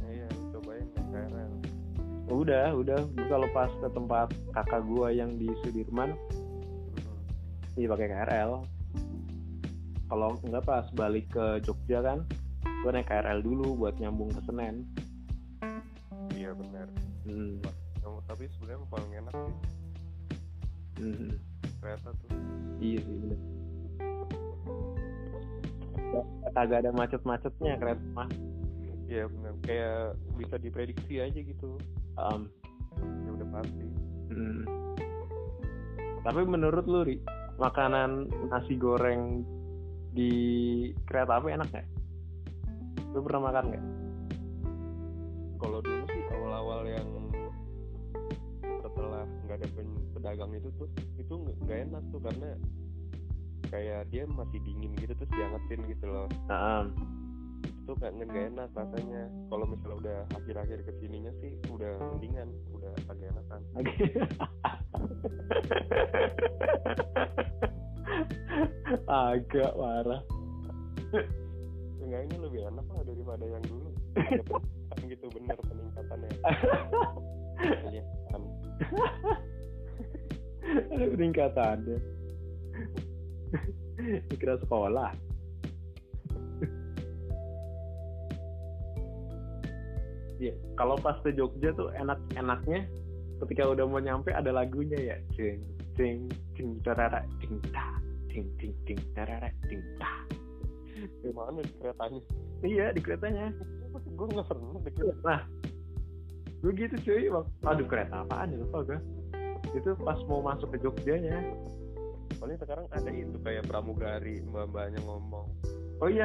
Ya, 0.00 0.08
iya 0.08 0.28
cobain 0.52 0.86
naik 0.96 1.08
KRL 1.12 1.52
udah 2.30 2.66
udah. 2.78 3.00
Gue 3.10 3.26
kalau 3.26 3.48
pas 3.50 3.68
ke 3.68 3.88
tempat 3.90 4.28
kakak 4.54 4.82
gue 4.86 5.08
yang 5.12 5.30
di 5.36 5.50
Sudirman 5.62 6.14
Hmm. 6.90 7.18
iya 7.78 7.86
pakai 7.90 8.06
KRL 8.10 8.52
kalau 10.10 10.34
enggak 10.42 10.66
pas 10.66 10.86
balik 10.94 11.30
ke 11.30 11.62
Jogja 11.62 12.02
kan? 12.02 12.26
Gue 12.82 12.90
naik 12.90 13.06
KRL 13.06 13.44
dulu 13.44 13.78
buat 13.78 13.94
nyambung 14.00 14.32
ke 14.34 14.40
Senen. 14.42 14.88
Iya 16.34 16.56
benar 16.56 16.88
hmm. 17.28 17.79
Yang- 18.00 18.24
tapi 18.28 18.44
sebenarnya 18.56 18.86
paling 18.88 19.12
enak 19.24 19.34
sih. 19.34 19.54
Hmm. 21.00 21.32
kereta 21.80 22.12
tuh. 22.12 22.30
Iya 22.76 22.98
sih 23.00 23.14
bener. 23.24 23.40
Kagak 26.52 26.78
ada 26.84 26.90
macet-macetnya 26.92 27.80
kereta 27.80 28.04
mah. 28.12 28.28
Iya 29.08 29.26
benar 29.26 29.54
kayak 29.64 30.20
bisa 30.36 30.54
diprediksi 30.60 31.24
aja 31.24 31.40
gitu. 31.40 31.80
Um, 32.20 32.52
ya 33.00 33.30
udah 33.32 33.48
pasti. 33.58 33.86
Hmm. 34.30 34.62
tapi 36.20 36.44
menurut 36.44 36.84
lu 36.84 37.02
ri 37.02 37.16
makanan 37.58 38.28
nasi 38.52 38.76
goreng 38.76 39.42
di 40.12 40.32
kereta 41.08 41.40
api 41.40 41.56
enak 41.56 41.68
nggak? 41.72 41.86
Lu 43.16 43.24
pernah 43.24 43.50
makan 43.50 43.64
nggak? 43.72 43.84
Kalau 45.60 45.78
dulu 45.82 46.04
sih 46.12 46.22
awal-awal 46.30 46.80
yang 46.86 47.08
setelah 48.92 49.24
nggak 49.46 49.56
ada 49.62 49.68
pedagang 50.14 50.52
itu 50.54 50.68
tuh 50.76 50.88
itu 51.16 51.34
nggak 51.64 51.78
enak 51.90 52.02
tuh 52.10 52.20
karena 52.20 52.48
kayak 53.70 54.10
dia 54.10 54.26
masih 54.26 54.58
dingin 54.66 54.92
gitu 54.98 55.14
terus 55.14 55.30
diangetin 55.30 55.80
gitu 55.86 56.06
loh. 56.10 56.26
Nah, 56.50 56.90
itu 57.62 57.90
nggak 57.94 58.12
nggak 58.18 58.46
enak 58.54 58.68
rasanya. 58.74 59.22
Kalau 59.50 59.64
misalnya 59.66 59.96
udah 60.02 60.18
akhir-akhir 60.34 60.78
ke 60.86 60.92
sininya 60.98 61.32
sih 61.38 61.54
udah 61.70 61.94
mendingan 62.18 62.48
udah 62.74 62.92
agak 63.06 63.30
enakan. 63.30 63.60
Agak. 69.06 69.70
Parah. 69.78 70.22
Seenggaknya 71.98 72.36
lebih 72.42 72.60
enak 72.66 72.86
lah 72.90 73.02
daripada 73.06 73.44
yang 73.46 73.62
dulu. 73.66 73.90
Ada 74.18 74.42
peningkatan 74.42 75.00
gitu 75.10 75.26
bener 75.34 75.56
peningkatannya. 75.62 76.30
Iya. 77.60 78.00
kan 78.00 78.19
ada 80.94 81.06
peningkatannya 81.14 81.98
dikira 84.30 84.56
sekolah 84.64 85.12
Iya, 90.40 90.56
kalau 90.72 90.96
pas 90.96 91.20
ke 91.20 91.36
Jogja 91.36 91.68
tuh 91.76 91.92
enak-enaknya 91.92 92.88
ketika 93.44 93.76
udah 93.76 93.84
mau 93.84 94.00
nyampe 94.00 94.32
ada 94.32 94.48
lagunya 94.48 94.96
ya. 94.96 95.16
Cing 95.36 95.60
cing 96.00 96.32
cing 96.56 96.80
tarara 96.80 97.20
cing 97.44 97.60
ta 97.76 98.00
cing 98.32 98.48
cing 98.56 98.72
cing 98.88 98.96
tarara 99.12 99.52
cing 99.68 99.84
ta. 100.00 100.24
gimana 101.20 101.60
di 101.60 101.72
keretanya 101.76 102.20
Iya, 102.64 102.86
di 102.96 103.00
keretanya. 103.04 103.52
gue 104.16 104.26
nggak 104.32 104.48
pernah 104.48 104.80
deh 104.80 104.92
kereta 104.96 105.20
Nah, 105.24 105.40
gue 106.60 106.72
gitu 106.76 106.96
cuy, 107.08 107.24
Bang. 107.32 107.46
aduh 107.64 107.86
kereta 107.88 108.22
apaan 108.24 108.52
ya 108.52 108.60
lupa 108.60 108.78
gue. 108.84 108.98
Itu 109.72 109.96
pas 110.04 110.20
mau 110.28 110.44
masuk 110.44 110.76
ke 110.76 110.78
Jogjanya. 110.84 111.40
paling 112.40 112.56
sekarang 112.56 112.88
ada 112.94 113.10
itu 113.12 113.36
kayak 113.44 113.68
pramugari 113.68 114.40
mbak-mbaknya 114.48 114.96
ngomong 115.04 115.44
Oh 116.00 116.08
iya, 116.08 116.24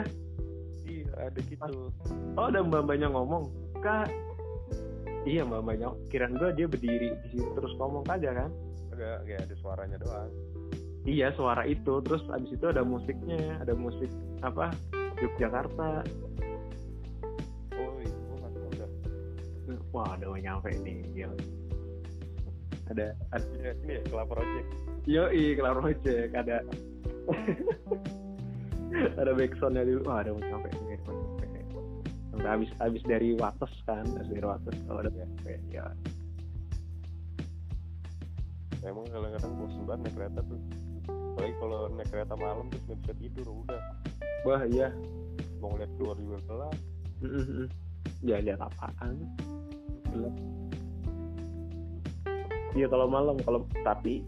iya 0.87 1.03
ada 1.19 1.39
gitu 1.43 1.91
oh 2.39 2.45
ada 2.47 2.63
mbak-mbaknya 2.63 3.11
ngomong. 3.11 3.51
Kak, 3.83 4.07
iya 5.27 5.43
mbak-mbaknya. 5.43 5.91
Kirain 6.07 6.35
gue 6.39 6.55
dia 6.55 6.67
berdiri 6.71 7.11
di 7.11 7.27
situ 7.35 7.49
terus 7.55 7.75
ngomong 7.75 8.07
aja 8.07 8.31
kan. 8.31 8.51
agak 8.95 9.27
kayak 9.27 9.43
ada 9.43 9.55
suaranya 9.59 9.97
doang 9.99 10.31
Iya, 11.05 11.29
suara 11.37 11.61
itu. 11.69 12.01
Terus 12.01 12.25
abis 12.33 12.49
itu 12.57 12.65
ada 12.65 12.81
musiknya, 12.81 13.61
ada 13.61 13.77
musik 13.77 14.09
apa? 14.41 14.73
Yogyakarta. 15.21 16.01
Wah, 19.93 20.15
udah 20.17 20.27
mau 20.29 20.39
nyampe 20.39 20.69
nih. 20.81 21.01
Gila. 21.13 21.35
Ada, 22.85 23.17
ada 23.33 23.45
Iya, 23.57 23.71
ini 23.81 23.93
ya 23.97 24.01
kelapa 24.13 24.37
project 24.37 24.67
Yoi, 25.09 25.57
kelar 25.57 25.77
ojek 25.81 26.29
ada 26.37 26.61
ada 29.21 29.31
backsoundnya 29.33 29.85
dulu. 29.85 30.05
Wah, 30.05 30.21
ada 30.21 30.33
mau 30.33 30.41
nyampe 30.41 30.69
nih, 30.69 30.97
mau 31.05 31.13
nyampe. 31.13 31.45
Sampai 32.29 32.49
habis 32.51 32.69
habis 32.77 33.01
dari 33.05 33.33
Wates 33.33 33.73
kan, 33.89 34.05
habis 34.05 34.29
dari 34.29 34.45
Wates 34.45 34.77
kalau 34.85 34.99
ada 35.01 35.09
nyampe 35.13 35.57
ya. 35.73 35.85
emang 38.85 39.05
kadang-kadang 39.09 39.53
bosan 39.57 39.83
banget 39.89 40.01
naik 40.05 40.13
kereta 40.13 40.39
tuh 40.45 40.61
apalagi 41.09 41.55
kalau 41.57 41.79
naik 41.89 42.09
kereta 42.13 42.33
malam 42.37 42.65
terus 42.69 42.83
nggak 42.85 42.99
bisa 43.01 43.13
tidur 43.17 43.47
udah 43.65 43.81
Wah, 44.45 44.61
iya. 44.69 44.93
mau 45.57 45.73
ngeliat 45.73 45.89
keluar 45.97 46.15
juga 46.21 46.37
Mm-mm. 47.25 47.65
Ya 48.21 48.37
lihat 48.37 48.61
apaan? 48.61 49.25
Gelap. 50.15 50.35
Iya 52.75 52.87
kalau 52.87 53.07
malam 53.07 53.35
kalau 53.43 53.63
tapi 53.83 54.23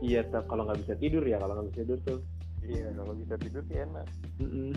iya 0.00 0.20
kalau 0.48 0.64
nggak 0.64 0.80
bisa 0.84 0.94
tidur 0.96 1.24
ya 1.24 1.36
kalau 1.40 1.56
nggak 1.56 1.68
bisa 1.72 1.80
tidur 1.84 1.98
tuh. 2.04 2.20
iya 2.64 2.88
kalau 2.96 3.12
bisa 3.12 3.34
tidur 3.36 3.60
sih 3.68 3.76
enak 3.76 4.08
Mm-mm. 4.40 4.72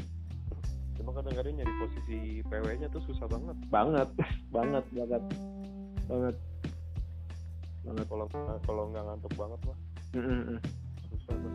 cuma 0.99 1.15
kadang-kadang 1.15 1.55
nyari 1.55 1.73
posisi 1.79 2.17
PW 2.43 2.67
nya 2.83 2.91
tuh 2.91 2.99
susah 3.07 3.23
banget 3.31 3.55
Banget, 3.71 4.09
banget, 4.55 4.83
banget, 4.91 5.23
banget, 6.11 6.35
banget. 7.87 8.05
kalau 8.11 8.25
kalau 8.67 8.83
nggak 8.91 9.03
ngantuk 9.07 9.33
banget 9.39 9.59
mah 9.63 9.77
Mm-mm. 10.19 10.59
susah 11.15 11.35
tuh 11.39 11.51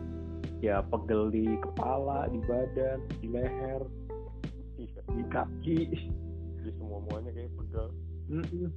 Ya 0.63 0.79
pegel 0.79 1.27
di 1.27 1.43
kepala, 1.59 2.25
di 2.31 2.39
badan, 2.47 3.03
di 3.19 3.27
leher, 3.29 3.83
iya 4.79 5.01
di 5.11 5.23
kaki. 5.27 5.79
di 6.63 6.71
semua 6.79 7.03
muanya 7.03 7.35
kayak 7.35 7.51
pegal 7.59 7.91
Mm-mm. 8.29 8.69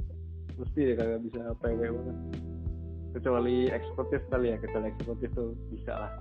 Mesti 0.56 0.80
ya 0.80 0.94
kagak 0.96 1.20
bisa 1.28 1.40
PW 1.60 1.80
banget. 1.92 2.16
Kecuali 3.16 3.68
eksekutif 3.72 4.20
kali 4.28 4.52
ya, 4.52 4.56
kecuali 4.60 4.86
eksekutif 4.92 5.28
tuh 5.32 5.56
bisa 5.72 5.92
lah. 5.92 6.12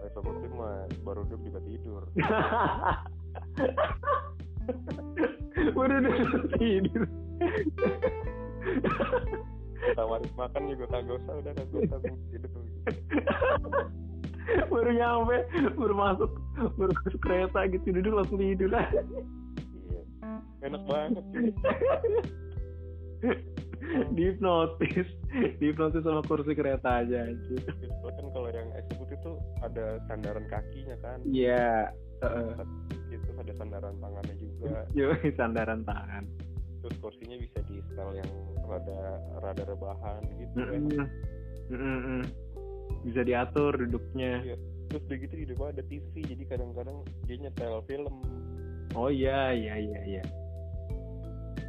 eksekutif 0.00 0.48
mah 0.56 0.88
baru 1.04 1.28
duduk 1.28 1.52
juga 1.52 1.60
tidur 1.68 2.02
Udah 5.76 5.96
udah 6.00 6.16
tidur. 6.56 7.04
tawarin 9.96 10.32
makan 10.36 10.62
juga 10.72 10.84
kagak 10.88 11.20
usah 11.20 11.34
udah 11.40 11.52
kagak 11.52 11.80
usah 11.84 11.98
tidur 12.32 12.50
baru 14.70 14.90
nyampe, 14.96 15.36
baru 15.78 15.94
masuk, 15.94 16.30
baru 16.74 16.92
masuk 16.96 17.20
kereta 17.22 17.60
gitu 17.70 17.86
duduk 17.94 18.12
langsung 18.18 18.38
tidur. 18.40 18.70
iya 18.72 18.84
enak 20.64 20.82
banget 20.88 21.24
dihipnotis. 24.16 25.08
Dihipnotis 25.62 26.02
sama 26.02 26.22
kursi 26.26 26.52
kereta 26.58 27.04
aja 27.04 27.26
anjir 27.26 27.60
kan 28.20 28.26
kalau 28.36 28.48
yang 28.52 28.70
eksekutif 28.76 29.18
tuh 29.24 29.36
ada 29.64 29.96
sandaran 30.06 30.44
kakinya 30.50 30.96
kan. 31.00 31.18
Iya 31.24 31.88
uh, 32.20 32.60
itu 33.08 33.28
ada 33.40 33.52
sandaran 33.56 33.94
tangannya 33.98 34.34
juga. 34.36 34.84
Yo 34.92 35.16
sandaran 35.38 35.80
tangan. 35.88 36.24
Terus 36.80 36.96
kursinya 37.00 37.36
bisa 37.40 37.58
di 37.68 37.80
style 37.92 38.20
yang 38.20 38.30
rada 38.68 39.00
rada 39.40 39.62
rebahan 39.64 40.22
gitu 40.36 40.54
Mm-mm. 40.56 40.88
ya. 40.92 41.04
Mm-mm. 41.72 42.22
bisa 43.00 43.20
diatur 43.24 43.72
duduknya. 43.76 44.44
Iya. 44.44 44.56
terus 44.90 45.06
udah 45.06 45.18
gitu 45.22 45.34
di 45.38 45.46
depan 45.46 45.70
ada 45.70 45.82
TV 45.86 46.12
jadi 46.26 46.44
kadang-kadang 46.50 47.06
dia 47.30 47.38
nyetel 47.38 47.78
film. 47.86 48.26
Oh 48.98 49.06
iya 49.06 49.54
iya 49.54 49.78
iya 49.78 50.00
iya 50.02 50.22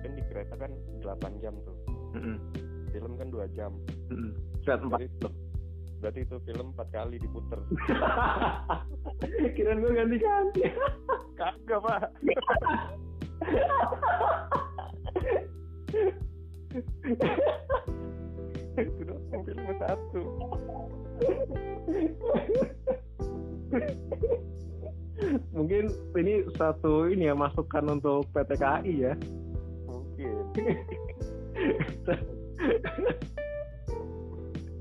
kan 0.02 0.12
di 0.18 0.24
kereta 0.28 0.54
kan 0.58 0.72
8 1.06 1.42
jam 1.42 1.54
tuh. 1.62 1.78
Mm-mm. 2.12 2.38
film 2.92 3.16
kan 3.16 3.28
2 3.32 3.56
jam. 3.56 3.72
Mm-mm. 4.12 4.34
Set 4.66 4.82
empat. 4.84 5.08
Berarti 6.02 6.20
itu 6.26 6.36
film 6.50 6.74
4 6.76 6.90
kali 6.90 7.16
diputer. 7.22 7.60
Kirain 9.56 9.80
gue 9.80 9.94
ganti-ganti. 9.94 10.62
Kagak 11.38 11.80
pak. 11.86 12.10
Itu 18.82 19.02
doang 19.06 19.42
filmnya 19.46 19.76
satu. 19.78 20.22
Mungkin 25.54 25.86
ini 26.18 26.34
satu 26.58 27.06
ini 27.14 27.30
ya 27.30 27.38
masukan 27.38 28.02
untuk 28.02 28.26
PT 28.34 28.58
KAI 28.58 28.94
ya 28.98 29.14
mungkin 30.30 30.66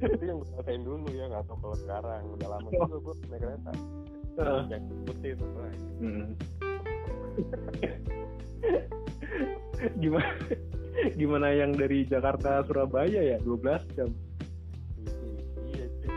itu 0.01 0.24
yang 0.24 0.41
gue 0.41 0.49
rasain 0.57 0.80
dulu 0.80 1.07
ya 1.12 1.28
nggak 1.28 1.45
tahu 1.45 1.57
kalau 1.61 1.76
sekarang 1.84 2.22
udah 2.41 2.49
lama 2.49 2.68
juga 2.72 2.97
gue 3.05 3.14
naik 3.28 3.41
kereta 3.45 3.72
yang 4.72 4.84
putih 5.05 5.30
tuh 5.36 5.49
Bray. 5.53 5.76
Mm. 6.01 6.28
gimana 10.01 10.32
gimana 11.16 11.49
yang 11.53 11.72
dari 11.76 12.05
Jakarta 12.09 12.64
Surabaya 12.64 13.20
ya 13.20 13.36
12 13.45 13.97
jam 13.97 14.09
iya 15.68 15.84
sih 16.01 16.11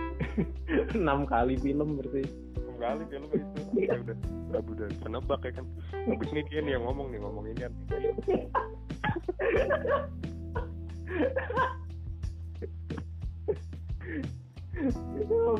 6 0.96 1.04
kali 1.32 1.56
film 1.60 2.00
berarti 2.00 2.24
enam 2.60 2.76
kali 2.80 3.04
film 3.12 3.28
itu 3.32 3.60
ya 3.84 3.96
udah 4.00 4.16
udah 4.52 4.62
udah 4.64 4.88
penebak 5.04 5.42
ya 5.48 5.52
kan 5.56 5.66
habis 6.08 6.30
ini 6.36 6.42
dia 6.52 6.60
nih 6.64 6.72
yang 6.80 6.84
ngomong 6.88 7.08
nih 7.12 7.20
ngomong 7.20 7.44
ini 7.48 7.60
kan 7.64 7.74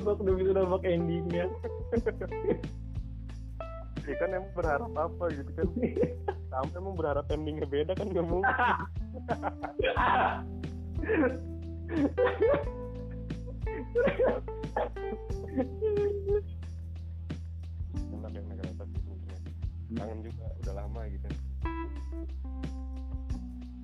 Udah 0.04 0.36
bisa 0.36 0.52
nembak 0.56 0.84
endingnya. 0.88 1.46
Ya 4.04 4.16
kan 4.20 4.36
emang 4.36 4.52
berharap 4.52 4.92
apa 4.96 5.24
gitu 5.32 5.52
kan? 5.56 5.68
Sampai 6.52 6.78
emang 6.80 6.96
berharap 7.00 7.26
endingnya 7.32 7.68
beda 7.68 7.96
kan 7.96 8.08
nggak 8.12 8.28
mungkin. 8.28 8.56
Kangen 19.94 20.26
juga 20.26 20.46
udah 20.66 20.74
lama 20.74 21.02
gitu 21.08 21.28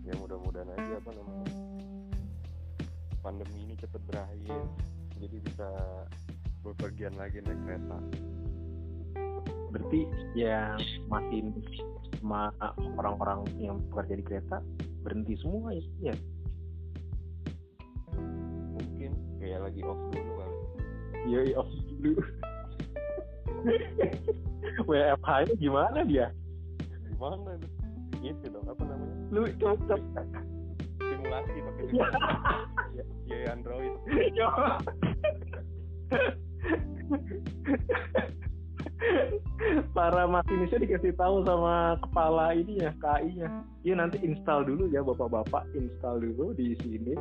ya 0.09 0.13
mudah-mudahan 0.17 0.73
aja 0.73 0.97
apa 0.97 1.11
namanya 1.13 1.53
pandemi 3.21 3.67
ini 3.67 3.75
cepet 3.77 4.01
berakhir. 4.09 4.61
Jadi 5.19 5.37
bisa 5.43 5.69
berpergian 6.63 7.13
lagi 7.19 7.43
naik 7.43 7.59
kereta. 7.67 7.99
Berarti 9.69 10.09
ya 10.33 10.73
masih 11.11 11.53
sama 12.17 12.49
orang-orang 12.97 13.45
yang 13.61 13.77
bekerja 13.91 14.17
di 14.17 14.25
kereta 14.25 14.57
berhenti 15.05 15.37
semua 15.37 15.75
ya 15.75 15.83
ya? 16.09 16.15
Mungkin 18.73 19.11
kayak 19.37 19.59
lagi 19.69 19.81
off 19.85 19.99
dulu 20.09 20.31
kali. 20.41 20.57
Iya 21.29 21.39
iya 21.53 21.55
off 21.59 21.69
dulu. 22.01 22.21
WFH 24.89 25.29
nya 25.51 25.55
gimana 25.59 25.99
dia? 26.07 26.27
Gimana 27.11 27.59
itu 27.59 27.78
gitu 28.21 28.45
dong 28.51 28.67
apa 28.67 28.83
namanya? 28.83 29.15
Lu 29.31 29.47
cocok. 29.57 30.01
Simulasi 30.99 31.57
pakai 31.63 31.85
Ya. 31.95 32.07
ya, 32.93 33.03
ya 33.27 33.51
Android. 33.55 33.93
Para 39.95 40.27
masinisnya 40.27 40.79
dikasih 40.83 41.15
tahu 41.15 41.45
sama 41.47 41.95
kepala 42.03 42.51
ini 42.55 42.83
ya 42.83 42.91
KI 42.99 43.31
nya 43.39 43.63
iya 43.83 43.95
nanti 43.95 44.19
install 44.23 44.65
dulu 44.67 44.87
ya 44.91 45.03
bapak-bapak 45.03 45.63
install 45.75 46.19
dulu 46.23 46.53
di 46.55 46.75
sini. 46.83 47.15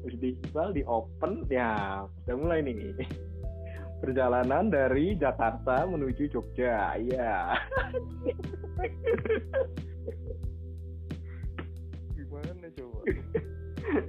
Terus 0.00 0.16
di 0.18 0.28
install 0.40 0.72
di 0.74 0.82
open. 0.86 1.44
Ya 1.52 2.02
udah 2.26 2.36
mulai 2.36 2.62
nih. 2.64 2.94
Perjalanan 4.00 4.72
dari 4.72 5.12
Jakarta 5.18 5.84
menuju 5.84 6.30
Jogja. 6.32 6.96
Iya 6.96 7.52
gimana 12.40 12.68
coba? 12.74 12.98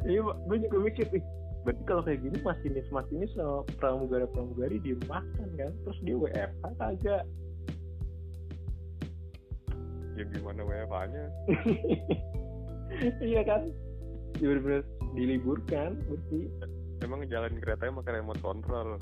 Iya 0.06 0.22
gue 0.22 0.58
juga 0.68 0.78
mikir 0.84 1.08
nih 1.10 1.24
berarti 1.62 1.84
kalau 1.86 2.02
kayak 2.06 2.22
gini 2.26 2.38
masinis 2.42 2.88
masinis 2.90 3.32
sama 3.34 3.66
pramugara 3.78 4.28
pramugari 4.30 4.78
dirumahkan 4.84 5.50
kan? 5.58 5.72
Terus 5.88 5.98
dia 6.06 6.16
WFH 6.18 6.66
kagak. 6.78 7.24
Ya 10.20 10.24
gimana 10.28 10.62
WFH 10.62 10.96
nya 11.10 11.26
iya 13.32 13.42
kan? 13.48 13.72
Ya 14.38 14.46
bener-bener 14.54 14.84
diliburkan 15.18 15.98
berarti. 16.06 16.42
Emang 17.02 17.26
jalan 17.26 17.58
keretanya 17.58 17.98
pakai 18.04 18.22
remote 18.22 18.42
control. 18.44 19.00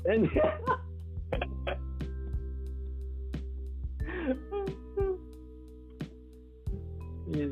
Iya, 7.30 7.46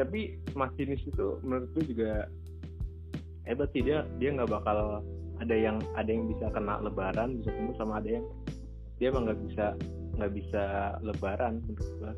tapi 0.00 0.40
masinis 0.56 1.04
itu 1.04 1.36
menurut 1.44 1.68
gue 1.76 1.92
juga 1.92 2.24
hebat 3.44 3.68
sih 3.76 3.84
dia 3.84 4.08
dia 4.16 4.32
nggak 4.32 4.48
bakal 4.48 5.04
ada 5.44 5.56
yang 5.56 5.76
ada 5.92 6.08
yang 6.08 6.24
bisa 6.24 6.48
kena 6.56 6.80
lebaran 6.80 7.36
bisa 7.36 7.52
kumpul 7.52 7.76
sama 7.76 8.00
ada 8.00 8.20
yang 8.20 8.26
dia 8.96 9.12
emang 9.12 9.28
nggak 9.28 9.40
bisa 9.44 9.66
nggak 10.16 10.32
bisa 10.32 10.64
lebaran 11.04 11.60
menurut 11.68 11.88
gue 12.00 12.12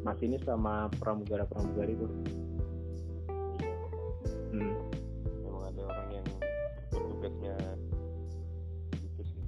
masinis 0.00 0.40
sama 0.48 0.88
pramugara 0.96 1.44
pramugari 1.44 1.92
itu 1.92 2.08
hmm. 4.56 4.74
emang 5.44 5.64
ada 5.68 5.82
orang 5.84 6.08
yang 6.16 6.26
bertugasnya 6.88 7.56
gitu 8.96 9.22
sih 9.28 9.44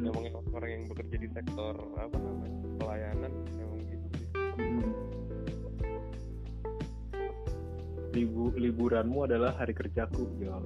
Hmm. 0.00 0.08
emang 0.08 0.24
yang 0.28 0.36
orang 0.56 0.70
yang 0.72 0.84
bekerja 0.88 1.16
di 1.20 1.28
sektor 1.32 1.74
apa 1.96 2.16
namanya 2.16 2.60
pelayanan 2.80 3.32
emang 3.56 3.80
gitu 3.88 4.06
sih 4.16 4.28
Hmm. 4.60 5.09
Libu, 8.10 8.50
liburanmu 8.58 9.30
adalah 9.30 9.54
hari 9.54 9.70
kerjaku 9.70 10.26
ya 10.42 10.58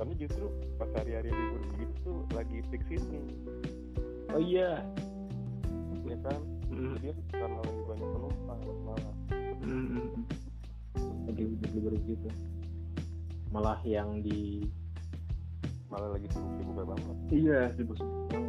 karena 0.00 0.16
justru 0.16 0.48
pas 0.80 0.88
hari-hari 0.96 1.28
libur 1.28 1.60
begitu 1.76 1.92
tuh 2.00 2.24
lagi 2.32 2.64
fix 2.72 2.88
ini. 2.88 3.20
Oh 4.32 4.40
iya. 4.40 4.80
Ya 6.08 6.16
kan? 6.24 6.40
Jadi 7.04 7.20
karena 7.28 7.60
lagi 7.60 7.80
banyak 7.84 8.08
penumpang 8.08 8.60
malah. 8.88 9.14
Hmm. 9.60 10.24
lagi 11.28 11.52
libur 11.52 11.92
gitu. 12.08 12.28
Malah 13.52 13.76
yang 13.84 14.24
di 14.24 14.64
malah 15.92 16.16
lagi 16.16 16.32
sibuk-sibuk 16.32 16.80
banget. 16.80 17.16
Iya 17.28 17.60
sibuk 17.76 18.00
yang 18.32 18.48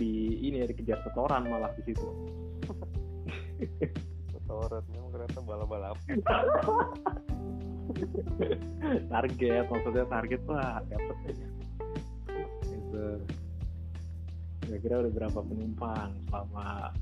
di 0.00 0.40
ini 0.48 0.64
ya 0.64 0.66
dikejar 0.72 0.98
setoran 1.04 1.44
malah 1.44 1.68
di 1.76 1.92
situ 1.92 2.08
Setorannya 4.52 5.00
kereta 5.16 5.40
balap-balap. 5.48 5.96
Target 9.08 9.64
maksudnya 9.68 10.04
target 10.12 10.42
lah 10.48 10.80
dapet 10.88 11.16
aja 11.28 11.46
itu 12.72 13.04
kira-kira 14.64 14.94
udah 15.04 15.12
berapa 15.12 15.40
penumpang 15.44 16.12
selama 16.28 16.92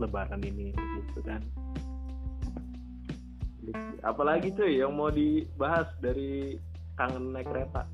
lebaran 0.00 0.40
ini 0.44 0.72
gitu 0.72 1.20
kan? 1.24 1.44
Apalagi 4.00 4.56
cuy 4.56 4.80
yang 4.80 4.96
mau 4.96 5.12
dibahas 5.12 5.88
dari 6.00 6.56
kangen 6.96 7.36
naik 7.36 7.48
kereta 7.48 7.84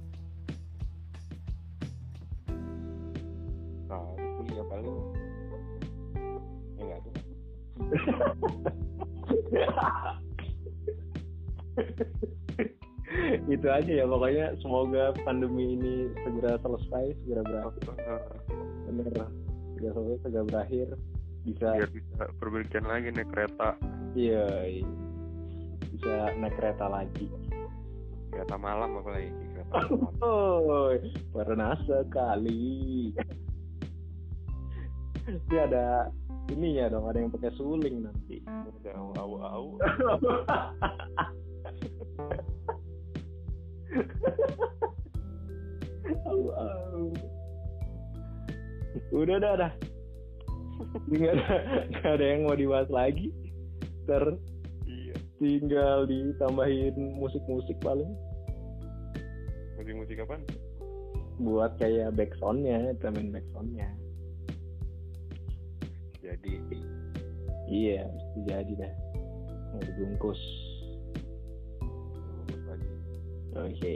itu 13.49 13.65
aja 13.69 13.89
ya 13.89 14.05
pokoknya 14.05 14.53
semoga 14.61 15.17
pandemi 15.25 15.73
ini 15.79 16.11
segera 16.25 16.59
selesai 16.61 17.15
segera 17.25 17.43
berakhir. 17.45 17.89
Bener 18.89 19.13
segera 19.77 19.93
selesai 19.97 20.19
segera 20.27 20.45
berakhir. 20.45 20.89
Bisa 21.49 21.81
biar 21.81 21.91
bisa 21.93 22.23
berpergian 22.43 22.85
lagi 22.85 23.09
naik 23.15 23.31
kereta. 23.33 23.73
Iya 24.13 24.47
iya. 24.69 24.87
bisa 25.89 26.31
naik 26.37 26.55
kereta 26.61 26.87
lagi. 26.87 27.27
Kereta 28.29 28.61
malam 28.61 29.01
apalagi 29.01 29.33
kereta 29.33 29.89
malam. 29.97 30.13
Oh 30.21 30.93
pernah 31.33 31.73
sekali. 31.89 33.17
Ini 35.29 35.61
ada 35.61 36.09
ininya 36.53 36.93
dong 36.93 37.07
ada 37.09 37.19
yang 37.21 37.33
pakai 37.33 37.53
suling 37.57 38.05
nanti. 38.05 38.43
Au 38.97 39.13
au 39.17 39.33
au 39.41 39.67
Au, 46.29 46.41
au. 46.53 47.05
udah. 49.13 49.39
Dah 49.41 49.55
dah 49.57 49.73
nggak 51.09 51.33
ada 51.35 51.49
nggak 51.91 52.13
ada 52.17 52.25
yang 52.25 52.41
mau 52.47 52.57
dibahas 52.57 52.89
lagi. 52.89 53.33
Ter 54.09 54.25
iya. 54.89 55.15
tinggal 55.37 56.09
ditambahin 56.09 56.97
musik-musik 57.19 57.77
paling. 57.85 58.09
Musik 59.77 59.95
musik 59.95 60.17
apaan? 60.23 60.43
Buat 61.39 61.79
kayak 61.79 62.19
backsoundnya 62.19 62.99
tambahin 62.99 63.31
backsoundnya 63.31 63.89
jadi 66.29 66.53
iya 67.69 68.05
mesti 68.05 68.39
jadi 68.45 68.73
dah. 68.85 68.93
Mau 69.73 69.81
dibungkus 69.81 70.41
lagi. 72.69 72.89
Oke 73.57 73.95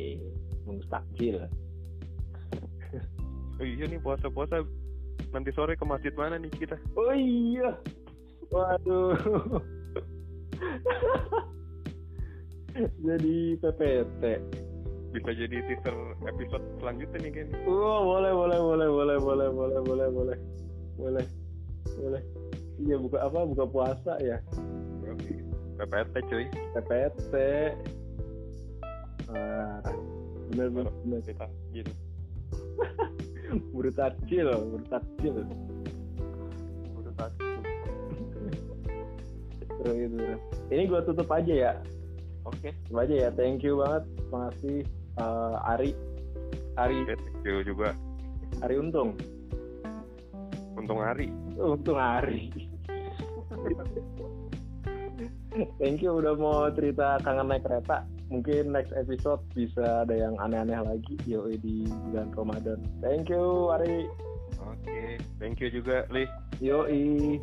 bungkus 0.64 0.88
takjil. 0.88 1.36
Oh 3.60 3.66
iya 3.68 3.84
nih 3.84 4.00
puasa 4.00 4.32
puasa 4.32 4.64
nanti 5.32 5.52
sore 5.52 5.76
ke 5.76 5.84
masjid 5.84 6.12
mana 6.16 6.40
nih 6.40 6.52
kita? 6.56 6.76
Oh 6.96 7.12
iya. 7.12 7.76
Waduh. 8.48 9.16
Jadi 13.04 13.36
PPT 13.60 14.22
bisa 15.12 15.30
jadi 15.36 15.56
teaser 15.68 15.92
episode 16.24 16.64
selanjutnya 16.80 17.20
nih 17.20 17.32
kan 17.44 17.48
oh 17.68 18.16
boleh 18.16 18.32
boleh 18.32 18.56
boleh 18.64 18.88
boleh 18.88 19.18
boleh 19.20 19.48
boleh 19.52 19.78
boleh 19.84 20.08
boleh. 20.08 20.38
Boleh 20.96 21.26
boleh. 21.98 22.22
Iya 22.82 22.96
buka 22.98 23.18
apa? 23.22 23.40
Buka 23.46 23.64
puasa 23.68 24.16
ya. 24.22 24.38
PPT 25.82 26.14
cuy. 26.30 26.46
PPT 26.76 27.34
ah 29.32 29.80
bener 30.52 30.68
bener 30.68 30.92
bener. 31.02 31.20
kita 31.24 31.46
gitu 31.72 31.92
bertakjil 33.72 34.48
udah 34.52 34.84
tadi 37.16 37.46
terus 39.82 39.96
gitu. 39.98 40.14
Ini 40.70 40.82
gue 40.86 41.00
tutup 41.02 41.26
aja 41.34 41.52
ya. 41.52 41.72
Oke. 42.46 42.70
Tutup 42.86 43.02
aja 43.02 43.14
ya. 43.26 43.28
Thank 43.34 43.66
you 43.66 43.82
banget. 43.82 44.06
Makasih 44.30 44.86
eh, 45.18 45.70
Ari. 45.74 45.90
Ari. 46.78 47.02
Oke, 47.02 47.18
thank 47.18 47.42
you 47.42 47.66
juga. 47.66 47.90
Ari 48.62 48.78
Untung. 48.78 49.18
Untung 50.78 51.02
hari 51.02 51.41
Untung 51.58 51.98
Ari 52.00 52.72
thank 55.78 56.00
you 56.00 56.12
udah 56.16 56.34
mau 56.36 56.68
cerita 56.72 57.20
kangen 57.20 57.52
naik 57.52 57.64
kereta. 57.64 58.04
Mungkin 58.32 58.72
next 58.72 58.96
episode 58.96 59.44
bisa 59.52 60.08
ada 60.08 60.14
yang 60.16 60.34
aneh-aneh 60.40 60.80
lagi. 60.80 61.20
Yoi 61.28 61.60
di 61.60 61.84
bulan 62.08 62.32
Ramadan. 62.32 62.80
Thank 63.04 63.28
you 63.28 63.68
Ari. 63.68 64.08
Oke 64.62 65.20
thank 65.36 65.60
you 65.60 65.68
juga 65.68 66.08
Li. 66.08 66.24
Yoi 66.64 67.36